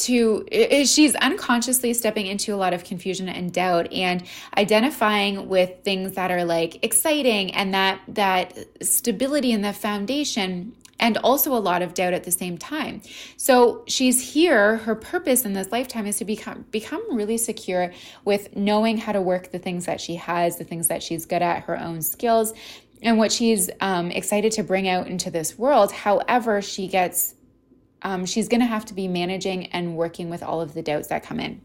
to 0.00 0.46
she's 0.84 1.14
unconsciously 1.14 1.94
stepping 1.94 2.26
into 2.26 2.54
a 2.54 2.56
lot 2.56 2.74
of 2.74 2.84
confusion 2.84 3.30
and 3.30 3.50
doubt 3.50 3.90
and 3.94 4.22
identifying 4.58 5.48
with 5.48 5.70
things 5.84 6.12
that 6.12 6.30
are 6.30 6.44
like 6.44 6.84
exciting 6.84 7.54
and 7.54 7.72
that 7.72 8.02
that 8.08 8.58
stability 8.82 9.52
in 9.52 9.62
the 9.62 9.72
foundation 9.72 10.76
and 11.00 11.16
also 11.18 11.54
a 11.54 11.58
lot 11.58 11.80
of 11.80 11.94
doubt 11.94 12.12
at 12.12 12.24
the 12.24 12.30
same 12.30 12.58
time. 12.58 13.00
So 13.38 13.82
she's 13.88 14.34
here, 14.34 14.76
her 14.76 14.94
purpose 14.94 15.46
in 15.46 15.54
this 15.54 15.72
lifetime 15.72 16.06
is 16.06 16.18
to 16.18 16.26
become 16.26 16.66
become 16.70 17.02
really 17.16 17.38
secure 17.38 17.92
with 18.26 18.54
knowing 18.54 18.98
how 18.98 19.12
to 19.12 19.22
work 19.22 19.50
the 19.50 19.58
things 19.58 19.86
that 19.86 19.98
she 19.98 20.16
has, 20.16 20.58
the 20.58 20.64
things 20.64 20.88
that 20.88 21.02
she's 21.02 21.24
good 21.24 21.42
at, 21.42 21.64
her 21.64 21.78
own 21.78 22.02
skills, 22.02 22.52
and 23.02 23.18
what 23.18 23.32
she's 23.32 23.68
um, 23.80 24.10
excited 24.10 24.52
to 24.52 24.62
bring 24.62 24.88
out 24.88 25.08
into 25.08 25.30
this 25.30 25.58
world. 25.58 25.92
However, 25.92 26.62
she 26.62 26.86
gets, 26.86 27.34
um, 28.02 28.24
she's 28.24 28.48
going 28.48 28.60
to 28.60 28.66
have 28.66 28.84
to 28.86 28.94
be 28.94 29.08
managing 29.08 29.66
and 29.66 29.96
working 29.96 30.30
with 30.30 30.42
all 30.42 30.60
of 30.60 30.74
the 30.74 30.82
doubts 30.82 31.08
that 31.08 31.22
come 31.22 31.40
in. 31.40 31.60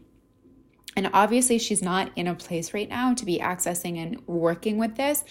And 0.96 1.10
obviously, 1.12 1.58
she's 1.58 1.80
not 1.80 2.10
in 2.16 2.26
a 2.26 2.34
place 2.34 2.74
right 2.74 2.88
now 2.88 3.14
to 3.14 3.24
be 3.24 3.38
accessing 3.38 3.98
and 3.98 4.20
working 4.26 4.78
with 4.78 4.96
this 4.96 5.22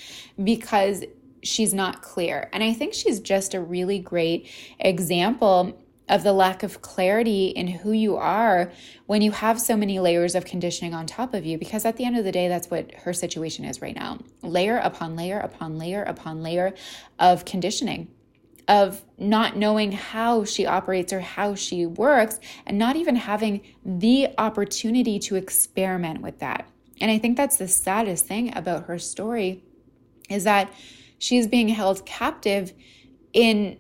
because 0.41 1.04
she's 1.43 1.74
not 1.74 2.02
clear. 2.02 2.50
And 2.54 2.63
I 2.63 2.74
think 2.74 2.93
she's 2.93 3.20
just 3.20 3.54
a 3.54 3.60
really 3.60 4.00
great 4.00 4.50
example 4.80 5.78
of 6.10 6.24
the 6.24 6.34
lack 6.34 6.63
of 6.63 6.82
clarity 6.82 7.48
in 7.48 7.67
who 7.67 7.91
you 7.91 8.15
are 8.15 8.72
when 9.06 9.22
you 9.22 9.32
have 9.32 9.60
so 9.60 9.76
many 9.76 10.00
layers 10.00 10.36
of 10.36 10.46
conditioning 10.46 10.93
on 10.93 11.06
top 11.06 11.34
of 11.34 11.46
you. 11.46 11.58
Because 11.58 11.86
at 11.86 11.98
the 11.98 12.06
end 12.06 12.17
of 12.17 12.24
the 12.24 12.32
day, 12.32 12.48
that's 12.48 12.70
what 12.70 12.91
her 13.04 13.13
situation 13.13 13.65
is 13.65 13.82
right 13.82 13.96
now 13.96 14.20
layer 14.41 14.78
upon 14.78 15.15
layer 15.15 15.39
upon 15.39 15.78
layer 15.78 16.04
upon 16.04 16.41
layer 16.41 16.74
of 17.20 17.43
conditioning, 17.46 18.08
of 18.67 19.04
not 19.17 19.58
knowing 19.58 19.91
how 19.91 20.43
she 20.43 20.65
operates 20.65 21.12
or 21.12 21.20
how 21.20 21.56
she 21.56 21.86
works, 21.86 22.39
and 22.65 22.78
not 22.78 22.96
even 22.96 23.15
having 23.15 23.62
the 23.86 24.30
opportunity 24.38 25.20
to 25.20 25.36
experiment 25.36 26.22
with 26.22 26.39
that. 26.39 26.67
And 27.00 27.12
I 27.12 27.17
think 27.17 27.38
that's 27.38 27.58
the 27.58 27.67
saddest 27.67 28.26
thing 28.26 28.56
about 28.56 28.86
her 28.86 28.98
story 28.98 29.63
is 30.30 30.46
that 30.46 30.72
she's 31.20 31.48
being 31.48 31.70
held 31.70 32.06
captive 32.06 32.74
in 33.34 33.78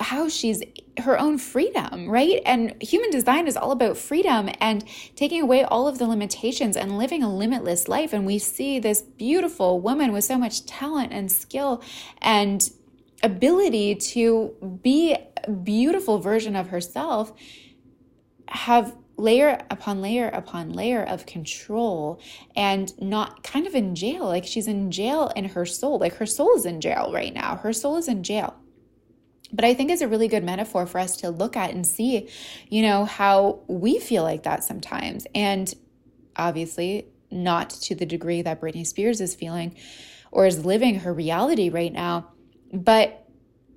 how 0.00 0.28
she's 0.28 0.62
her 0.98 1.18
own 1.18 1.38
freedom, 1.38 2.08
right? 2.08 2.42
And 2.44 2.80
human 2.82 3.10
design 3.10 3.46
is 3.46 3.56
all 3.56 3.70
about 3.70 3.96
freedom 3.96 4.50
and 4.60 4.84
taking 5.16 5.42
away 5.42 5.64
all 5.64 5.86
of 5.88 5.98
the 5.98 6.06
limitations 6.06 6.76
and 6.76 6.98
living 6.98 7.22
a 7.22 7.34
limitless 7.34 7.88
life. 7.88 8.12
And 8.12 8.26
we 8.26 8.38
see 8.38 8.78
this 8.78 9.02
beautiful 9.02 9.80
woman 9.80 10.12
with 10.12 10.24
so 10.24 10.38
much 10.38 10.66
talent 10.66 11.12
and 11.12 11.30
skill 11.30 11.82
and 12.20 12.70
ability 13.22 13.94
to 13.94 14.54
be 14.82 15.16
a 15.44 15.50
beautiful 15.50 16.18
version 16.18 16.56
of 16.56 16.68
herself 16.68 17.32
have 18.48 18.96
layer 19.16 19.60
upon 19.70 20.00
layer 20.00 20.28
upon 20.28 20.72
layer 20.72 21.02
of 21.02 21.26
control 21.26 22.18
and 22.56 22.98
not 23.00 23.42
kind 23.42 23.66
of 23.66 23.74
in 23.74 23.94
jail 23.94 24.24
like 24.24 24.46
she's 24.46 24.66
in 24.66 24.90
jail 24.90 25.30
in 25.36 25.44
her 25.44 25.66
soul 25.66 25.98
like 25.98 26.14
her 26.14 26.24
soul 26.24 26.56
is 26.56 26.64
in 26.64 26.80
jail 26.80 27.10
right 27.12 27.34
now 27.34 27.56
her 27.56 27.72
soul 27.72 27.96
is 27.96 28.08
in 28.08 28.22
jail 28.22 28.54
but 29.52 29.64
I 29.64 29.74
think 29.74 29.90
is 29.90 30.02
a 30.02 30.08
really 30.08 30.28
good 30.28 30.44
metaphor 30.44 30.86
for 30.86 30.98
us 30.98 31.16
to 31.18 31.30
look 31.30 31.56
at 31.56 31.70
and 31.70 31.86
see, 31.86 32.28
you 32.68 32.82
know, 32.82 33.04
how 33.04 33.60
we 33.66 33.98
feel 33.98 34.22
like 34.22 34.44
that 34.44 34.64
sometimes. 34.64 35.26
And 35.34 35.72
obviously, 36.36 37.06
not 37.30 37.70
to 37.70 37.94
the 37.94 38.06
degree 38.06 38.42
that 38.42 38.60
Britney 38.60 38.86
Spears 38.86 39.20
is 39.20 39.34
feeling 39.34 39.76
or 40.32 40.46
is 40.46 40.64
living 40.64 41.00
her 41.00 41.12
reality 41.12 41.68
right 41.68 41.92
now, 41.92 42.30
but 42.72 43.26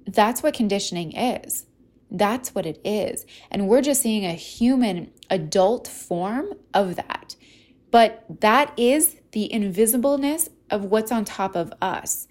that's 0.05 0.43
what 0.43 0.53
conditioning 0.53 1.15
is. 1.15 1.65
That's 2.11 2.53
what 2.53 2.65
it 2.65 2.79
is. 2.83 3.25
And 3.49 3.67
we're 3.67 3.81
just 3.81 4.01
seeing 4.01 4.25
a 4.25 4.33
human 4.33 5.11
adult 5.29 5.87
form 5.87 6.53
of 6.73 6.95
that. 6.95 7.35
But 7.89 8.25
that 8.41 8.73
is 8.77 9.17
the 9.31 9.49
invisibleness 9.51 10.49
of 10.69 10.85
what's 10.85 11.11
on 11.11 11.25
top 11.25 11.55
of 11.55 11.73
us. 11.81 12.27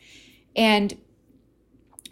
And 0.54 0.96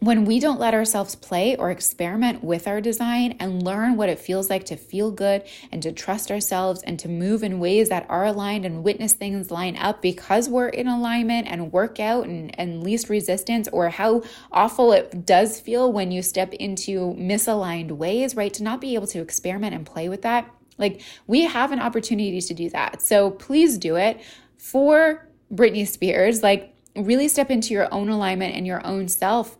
when 0.01 0.25
we 0.25 0.41
don't 0.41 0.59
let 0.59 0.73
ourselves 0.73 1.15
play 1.15 1.55
or 1.57 1.71
experiment 1.71 2.43
with 2.43 2.67
our 2.67 2.81
design 2.81 3.37
and 3.39 3.63
learn 3.63 3.97
what 3.97 4.09
it 4.09 4.19
feels 4.19 4.49
like 4.49 4.65
to 4.65 4.75
feel 4.75 5.11
good 5.11 5.43
and 5.71 5.83
to 5.83 5.93
trust 5.93 6.31
ourselves 6.31 6.83
and 6.83 6.99
to 6.99 7.07
move 7.07 7.43
in 7.43 7.61
ways 7.61 7.91
that 7.91 8.07
are 8.09 8.25
aligned 8.25 8.65
and 8.65 8.83
witness 8.83 9.13
things 9.13 9.51
line 9.51 9.77
up 9.77 10.01
because 10.01 10.49
we're 10.49 10.69
in 10.69 10.89
alignment 10.89 11.47
and 11.47 11.71
work 11.71 12.01
out 12.01 12.25
and, 12.25 12.59
and 12.59 12.83
least 12.83 13.11
resistance, 13.11 13.69
or 13.73 13.91
how 13.91 14.23
awful 14.51 14.93
it 14.93 15.27
does 15.27 15.61
feel 15.61 15.93
when 15.93 16.11
you 16.11 16.23
step 16.23 16.55
into 16.55 17.15
misaligned 17.19 17.93
ways, 17.93 18.35
right? 18.35 18.55
To 18.55 18.63
not 18.63 18.81
be 18.81 18.95
able 18.95 19.07
to 19.09 19.21
experiment 19.21 19.75
and 19.75 19.85
play 19.85 20.09
with 20.09 20.23
that. 20.23 20.51
Like 20.79 21.03
we 21.27 21.45
have 21.45 21.73
an 21.73 21.81
opportunity 21.81 22.41
to 22.41 22.55
do 22.55 22.71
that. 22.71 23.03
So 23.03 23.33
please 23.33 23.77
do 23.77 23.97
it 23.97 24.23
for 24.57 25.29
Britney 25.53 25.87
Spears. 25.87 26.43
Like, 26.43 26.75
really 26.97 27.29
step 27.29 27.51
into 27.51 27.73
your 27.73 27.93
own 27.95 28.09
alignment 28.09 28.55
and 28.55 28.67
your 28.67 28.85
own 28.85 29.07
self 29.07 29.57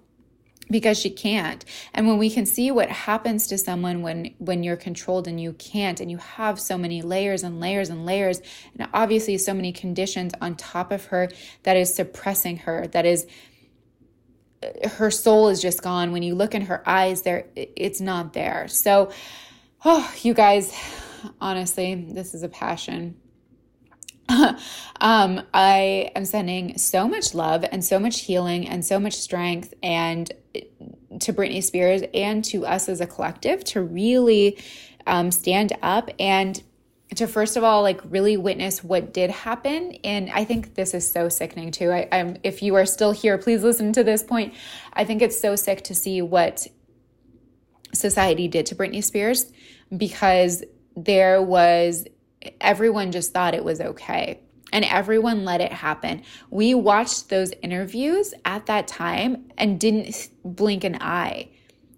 because 0.71 0.99
she 0.99 1.11
can't 1.11 1.65
and 1.95 2.07
when 2.07 2.19
we 2.19 2.31
can 2.31 2.47
see 2.47 2.71
what 2.71 2.89
happens 2.89 3.47
to 3.47 3.59
someone 3.59 4.03
when 4.03 4.35
when 4.39 4.63
you're 4.63 4.77
controlled 4.77 5.27
and 5.27 5.41
you 5.41 5.53
can't 5.55 6.01
and 6.01 6.11
you 6.11 6.19
have 6.19 6.61
so 6.61 6.79
many 6.79 7.03
layers 7.03 7.43
and 7.43 7.61
layers 7.61 7.89
and 7.89 8.07
layers 8.07 8.41
and 8.77 8.89
obviously 8.95 9.37
so 9.37 9.53
many 9.53 9.73
conditions 9.73 10.33
on 10.41 10.55
top 10.55 10.93
of 10.93 11.07
her 11.07 11.29
that 11.65 11.77
is 11.77 11.95
suppressing 11.95 12.59
her 12.59 12.87
that 12.89 13.05
is 13.05 13.27
uh, 14.63 14.89
her 14.89 15.11
soul 15.11 15.49
is 15.49 15.61
just 15.61 15.83
gone. 15.83 16.13
When 16.13 16.23
you 16.23 16.35
look 16.35 16.55
in 16.55 16.63
her 16.63 16.83
eyes, 16.89 17.23
there 17.23 17.47
it's 17.57 18.01
not 18.01 18.33
there. 18.33 18.69
So, 18.69 19.13
oh, 19.85 20.13
you 20.23 20.35
guys, 20.35 20.75
honestly, 21.41 21.95
this 21.95 22.35
is 22.35 22.43
a 22.43 22.49
passion. 22.49 23.20
um, 25.01 25.43
I 25.53 26.11
am 26.15 26.25
sending 26.25 26.79
so 26.79 27.09
much 27.09 27.35
love 27.35 27.65
and 27.71 27.85
so 27.85 27.99
much 27.99 28.21
healing 28.21 28.69
and 28.69 28.85
so 28.85 28.99
much 28.99 29.15
strength 29.15 29.75
and 29.83 30.31
to 31.21 31.33
Britney 31.33 31.63
Spears 31.63 32.03
and 32.15 32.45
to 32.47 32.65
us 32.67 32.89
as 32.89 33.01
a 33.01 33.07
collective 33.07 33.65
to 33.65 33.83
really 33.83 34.59
um, 35.07 35.31
stand 35.31 35.73
up 35.83 36.11
and 36.19 36.63
to 37.17 37.27
first 37.27 37.57
of 37.57 37.65
all 37.65 37.83
like 37.83 38.01
really 38.05 38.37
witness 38.37 38.85
what 38.85 39.13
did 39.13 39.31
happen. 39.31 39.93
And 40.05 40.31
i 40.31 40.45
think 40.45 40.75
this 40.75 40.95
is 40.95 41.11
so 41.11 41.29
sickening 41.29 41.73
too. 41.73 41.91
I, 41.91 42.09
am 42.13 42.37
if 42.45 42.63
you 42.63 42.77
are 42.77 42.87
still 42.87 43.13
here 43.13 43.37
please 43.39 43.63
listen 43.63 43.93
to 43.95 44.05
this 44.05 44.23
point. 44.23 44.55
I 44.93 45.05
think 45.05 45.23
it's 45.23 45.41
so 45.41 45.57
sick 45.57 45.83
to 45.85 45.95
see 45.95 46.23
what 46.23 46.67
society 47.93 48.47
did 48.47 48.67
to 48.67 48.77
britney 48.77 49.03
spears 49.03 49.51
because 49.97 50.63
there 50.97 51.43
was 51.43 52.07
everyone 52.61 53.13
just 53.13 53.33
thought 53.33 53.55
it 53.55 53.65
was 53.65 53.81
okay 53.81 54.41
and 54.73 54.85
everyone 54.85 55.45
let 55.45 55.61
it 55.61 55.73
happen 55.73 56.23
we 56.51 56.75
watched 56.75 57.29
those 57.29 57.53
interviews 57.63 58.33
at 58.45 58.67
that 58.67 58.89
time 58.89 59.51
and 59.59 59.81
didn't 59.81 60.29
blink 60.45 60.85
an 60.85 60.97
eye 61.01 61.49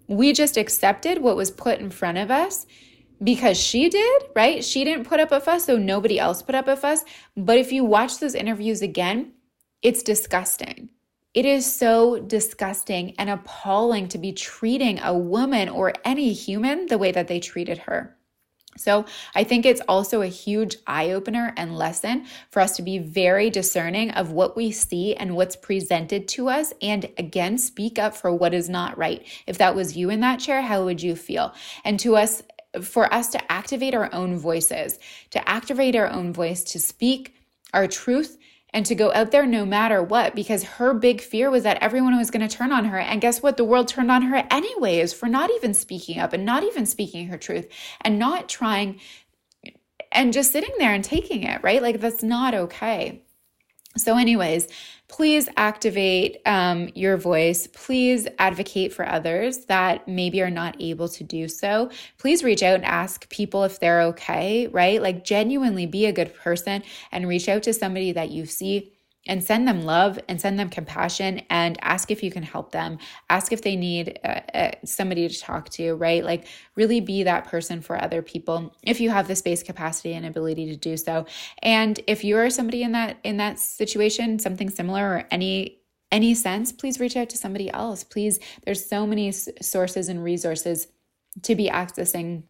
we 0.07 0.33
just 0.33 0.57
accepted 0.57 1.21
what 1.21 1.35
was 1.35 1.51
put 1.51 1.79
in 1.79 1.89
front 1.89 2.17
of 2.17 2.29
us 2.29 2.65
because 3.23 3.57
she 3.57 3.89
did, 3.89 4.23
right? 4.35 4.63
She 4.63 4.83
didn't 4.83 5.07
put 5.07 5.19
up 5.19 5.31
a 5.31 5.39
fuss, 5.39 5.65
so 5.65 5.77
nobody 5.77 6.19
else 6.19 6.41
put 6.41 6.55
up 6.55 6.67
a 6.67 6.75
fuss. 6.75 7.05
But 7.37 7.57
if 7.57 7.71
you 7.71 7.85
watch 7.85 8.19
those 8.19 8.35
interviews 8.35 8.81
again, 8.81 9.33
it's 9.81 10.03
disgusting. 10.03 10.89
It 11.33 11.45
is 11.45 11.71
so 11.71 12.19
disgusting 12.19 13.15
and 13.17 13.29
appalling 13.29 14.07
to 14.09 14.17
be 14.17 14.33
treating 14.33 14.99
a 14.99 15.17
woman 15.17 15.69
or 15.69 15.93
any 16.05 16.31
human 16.33 16.85
the 16.87 16.97
way 16.97 17.11
that 17.11 17.27
they 17.27 17.39
treated 17.39 17.79
her. 17.79 18.15
So, 18.77 19.05
I 19.35 19.43
think 19.43 19.65
it's 19.65 19.81
also 19.87 20.21
a 20.21 20.27
huge 20.27 20.77
eye 20.87 21.11
opener 21.11 21.53
and 21.57 21.77
lesson 21.77 22.25
for 22.49 22.61
us 22.61 22.75
to 22.77 22.81
be 22.81 22.99
very 22.99 23.49
discerning 23.49 24.11
of 24.11 24.31
what 24.31 24.55
we 24.55 24.71
see 24.71 25.15
and 25.15 25.35
what's 25.35 25.55
presented 25.55 26.27
to 26.29 26.49
us. 26.49 26.73
And 26.81 27.09
again, 27.17 27.57
speak 27.57 27.99
up 27.99 28.15
for 28.15 28.33
what 28.33 28.53
is 28.53 28.69
not 28.69 28.97
right. 28.97 29.25
If 29.47 29.57
that 29.59 29.75
was 29.75 29.95
you 29.95 30.09
in 30.09 30.21
that 30.21 30.39
chair, 30.39 30.61
how 30.61 30.85
would 30.85 31.01
you 31.01 31.15
feel? 31.15 31.53
And 31.83 31.99
to 32.01 32.15
us, 32.15 32.43
for 32.81 33.13
us 33.13 33.29
to 33.29 33.51
activate 33.51 33.93
our 33.93 34.13
own 34.13 34.37
voices, 34.37 34.97
to 35.31 35.47
activate 35.47 35.95
our 35.95 36.07
own 36.07 36.33
voice, 36.33 36.63
to 36.63 36.79
speak 36.79 37.35
our 37.73 37.87
truth 37.87 38.37
and 38.73 38.85
to 38.85 38.95
go 38.95 39.13
out 39.13 39.31
there 39.31 39.45
no 39.45 39.65
matter 39.65 40.01
what 40.01 40.35
because 40.35 40.63
her 40.63 40.93
big 40.93 41.21
fear 41.21 41.49
was 41.49 41.63
that 41.63 41.77
everyone 41.81 42.17
was 42.17 42.31
going 42.31 42.47
to 42.47 42.55
turn 42.55 42.71
on 42.71 42.85
her. 42.85 42.99
And 42.99 43.21
guess 43.21 43.41
what? 43.41 43.57
The 43.57 43.63
world 43.63 43.87
turned 43.87 44.11
on 44.11 44.23
her 44.23 44.47
anyways 44.49 45.13
for 45.13 45.27
not 45.27 45.51
even 45.51 45.73
speaking 45.73 46.19
up 46.19 46.33
and 46.33 46.45
not 46.45 46.63
even 46.63 46.85
speaking 46.85 47.27
her 47.27 47.37
truth 47.37 47.67
and 48.01 48.17
not 48.19 48.49
trying 48.49 48.99
and 50.11 50.33
just 50.33 50.51
sitting 50.51 50.73
there 50.79 50.93
and 50.93 51.03
taking 51.03 51.43
it 51.43 51.63
right? 51.63 51.81
Like 51.81 51.99
that's 51.99 52.23
not 52.23 52.53
okay 52.53 53.22
so 53.95 54.17
anyways 54.17 54.67
please 55.13 55.47
activate 55.57 56.37
um, 56.47 56.89
your 56.95 57.17
voice. 57.17 57.67
Please 57.67 58.27
advocate 58.39 58.91
for 58.91 59.07
others 59.07 59.65
that 59.65 60.07
maybe 60.07 60.41
are 60.41 60.49
not 60.49 60.75
able 60.79 61.07
to 61.07 61.23
do 61.23 61.47
so. 61.47 61.91
Please 62.17 62.43
reach 62.43 62.63
out 62.63 62.73
and 62.73 62.85
ask 62.85 63.29
people 63.29 63.63
if 63.63 63.79
they're 63.79 64.01
okay, 64.01 64.65
right? 64.67 65.03
Like, 65.03 65.23
genuinely 65.23 65.85
be 65.85 66.07
a 66.07 66.11
good 66.11 66.33
person 66.33 66.81
and 67.11 67.27
reach 67.27 67.47
out 67.47 67.61
to 67.63 67.73
somebody 67.73 68.11
that 68.11 68.31
you 68.31 68.47
see 68.47 68.93
and 69.25 69.43
send 69.43 69.67
them 69.67 69.83
love 69.83 70.19
and 70.27 70.39
send 70.39 70.59
them 70.59 70.69
compassion 70.69 71.41
and 71.49 71.77
ask 71.81 72.11
if 72.11 72.21
you 72.21 72.31
can 72.31 72.43
help 72.43 72.71
them. 72.71 72.97
Ask 73.29 73.51
if 73.51 73.61
they 73.61 73.75
need 73.75 74.19
uh, 74.23 74.41
uh, 74.53 74.71
somebody 74.83 75.27
to 75.27 75.39
talk 75.39 75.69
to 75.69 75.95
right? 75.95 76.23
Like 76.23 76.47
really 76.75 76.99
be 76.99 77.23
that 77.23 77.45
person 77.45 77.81
for 77.81 78.01
other 78.01 78.21
people 78.21 78.75
if 78.83 78.99
you 78.99 79.09
have 79.09 79.27
the 79.27 79.35
space 79.35 79.63
capacity 79.63 80.13
and 80.13 80.25
ability 80.25 80.67
to 80.67 80.75
do 80.75 80.97
so. 80.97 81.25
And 81.61 81.99
if 82.07 82.23
you 82.23 82.37
are 82.37 82.49
somebody 82.49 82.83
in 82.83 82.91
that 82.93 83.17
in 83.23 83.37
that 83.37 83.59
situation 83.59 84.39
something 84.39 84.69
similar 84.69 85.03
or 85.03 85.27
any 85.31 85.79
any 86.11 86.35
sense 86.35 86.71
please 86.71 86.99
reach 86.99 87.15
out 87.15 87.29
to 87.29 87.37
somebody 87.37 87.71
else. 87.71 88.03
Please 88.03 88.39
there's 88.65 88.85
so 88.85 89.07
many 89.07 89.31
sources 89.31 90.09
and 90.09 90.23
resources 90.23 90.87
to 91.41 91.55
be 91.55 91.69
accessing 91.69 92.43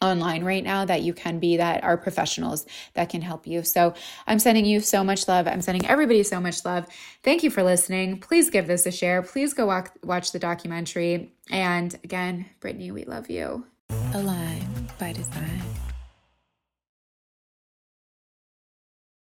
online 0.00 0.44
right 0.44 0.64
now 0.64 0.84
that 0.84 1.02
you 1.02 1.12
can 1.12 1.38
be 1.38 1.56
that 1.56 1.84
are 1.84 1.96
professionals 1.96 2.66
that 2.94 3.08
can 3.08 3.22
help 3.22 3.46
you. 3.46 3.62
So 3.62 3.94
I'm 4.26 4.38
sending 4.38 4.64
you 4.64 4.80
so 4.80 5.04
much 5.04 5.28
love. 5.28 5.46
I'm 5.46 5.62
sending 5.62 5.86
everybody 5.86 6.22
so 6.22 6.40
much 6.40 6.64
love. 6.64 6.86
Thank 7.22 7.42
you 7.42 7.50
for 7.50 7.62
listening. 7.62 8.18
Please 8.18 8.50
give 8.50 8.66
this 8.66 8.86
a 8.86 8.92
share. 8.92 9.22
Please 9.22 9.52
go 9.52 9.66
walk, 9.66 9.92
watch 10.02 10.32
the 10.32 10.38
documentary. 10.38 11.32
And 11.50 11.98
again, 12.04 12.46
Britney, 12.60 12.92
we 12.92 13.04
love 13.04 13.28
you. 13.28 13.66
Align 14.14 14.88
by 14.98 15.12
design. 15.12 15.62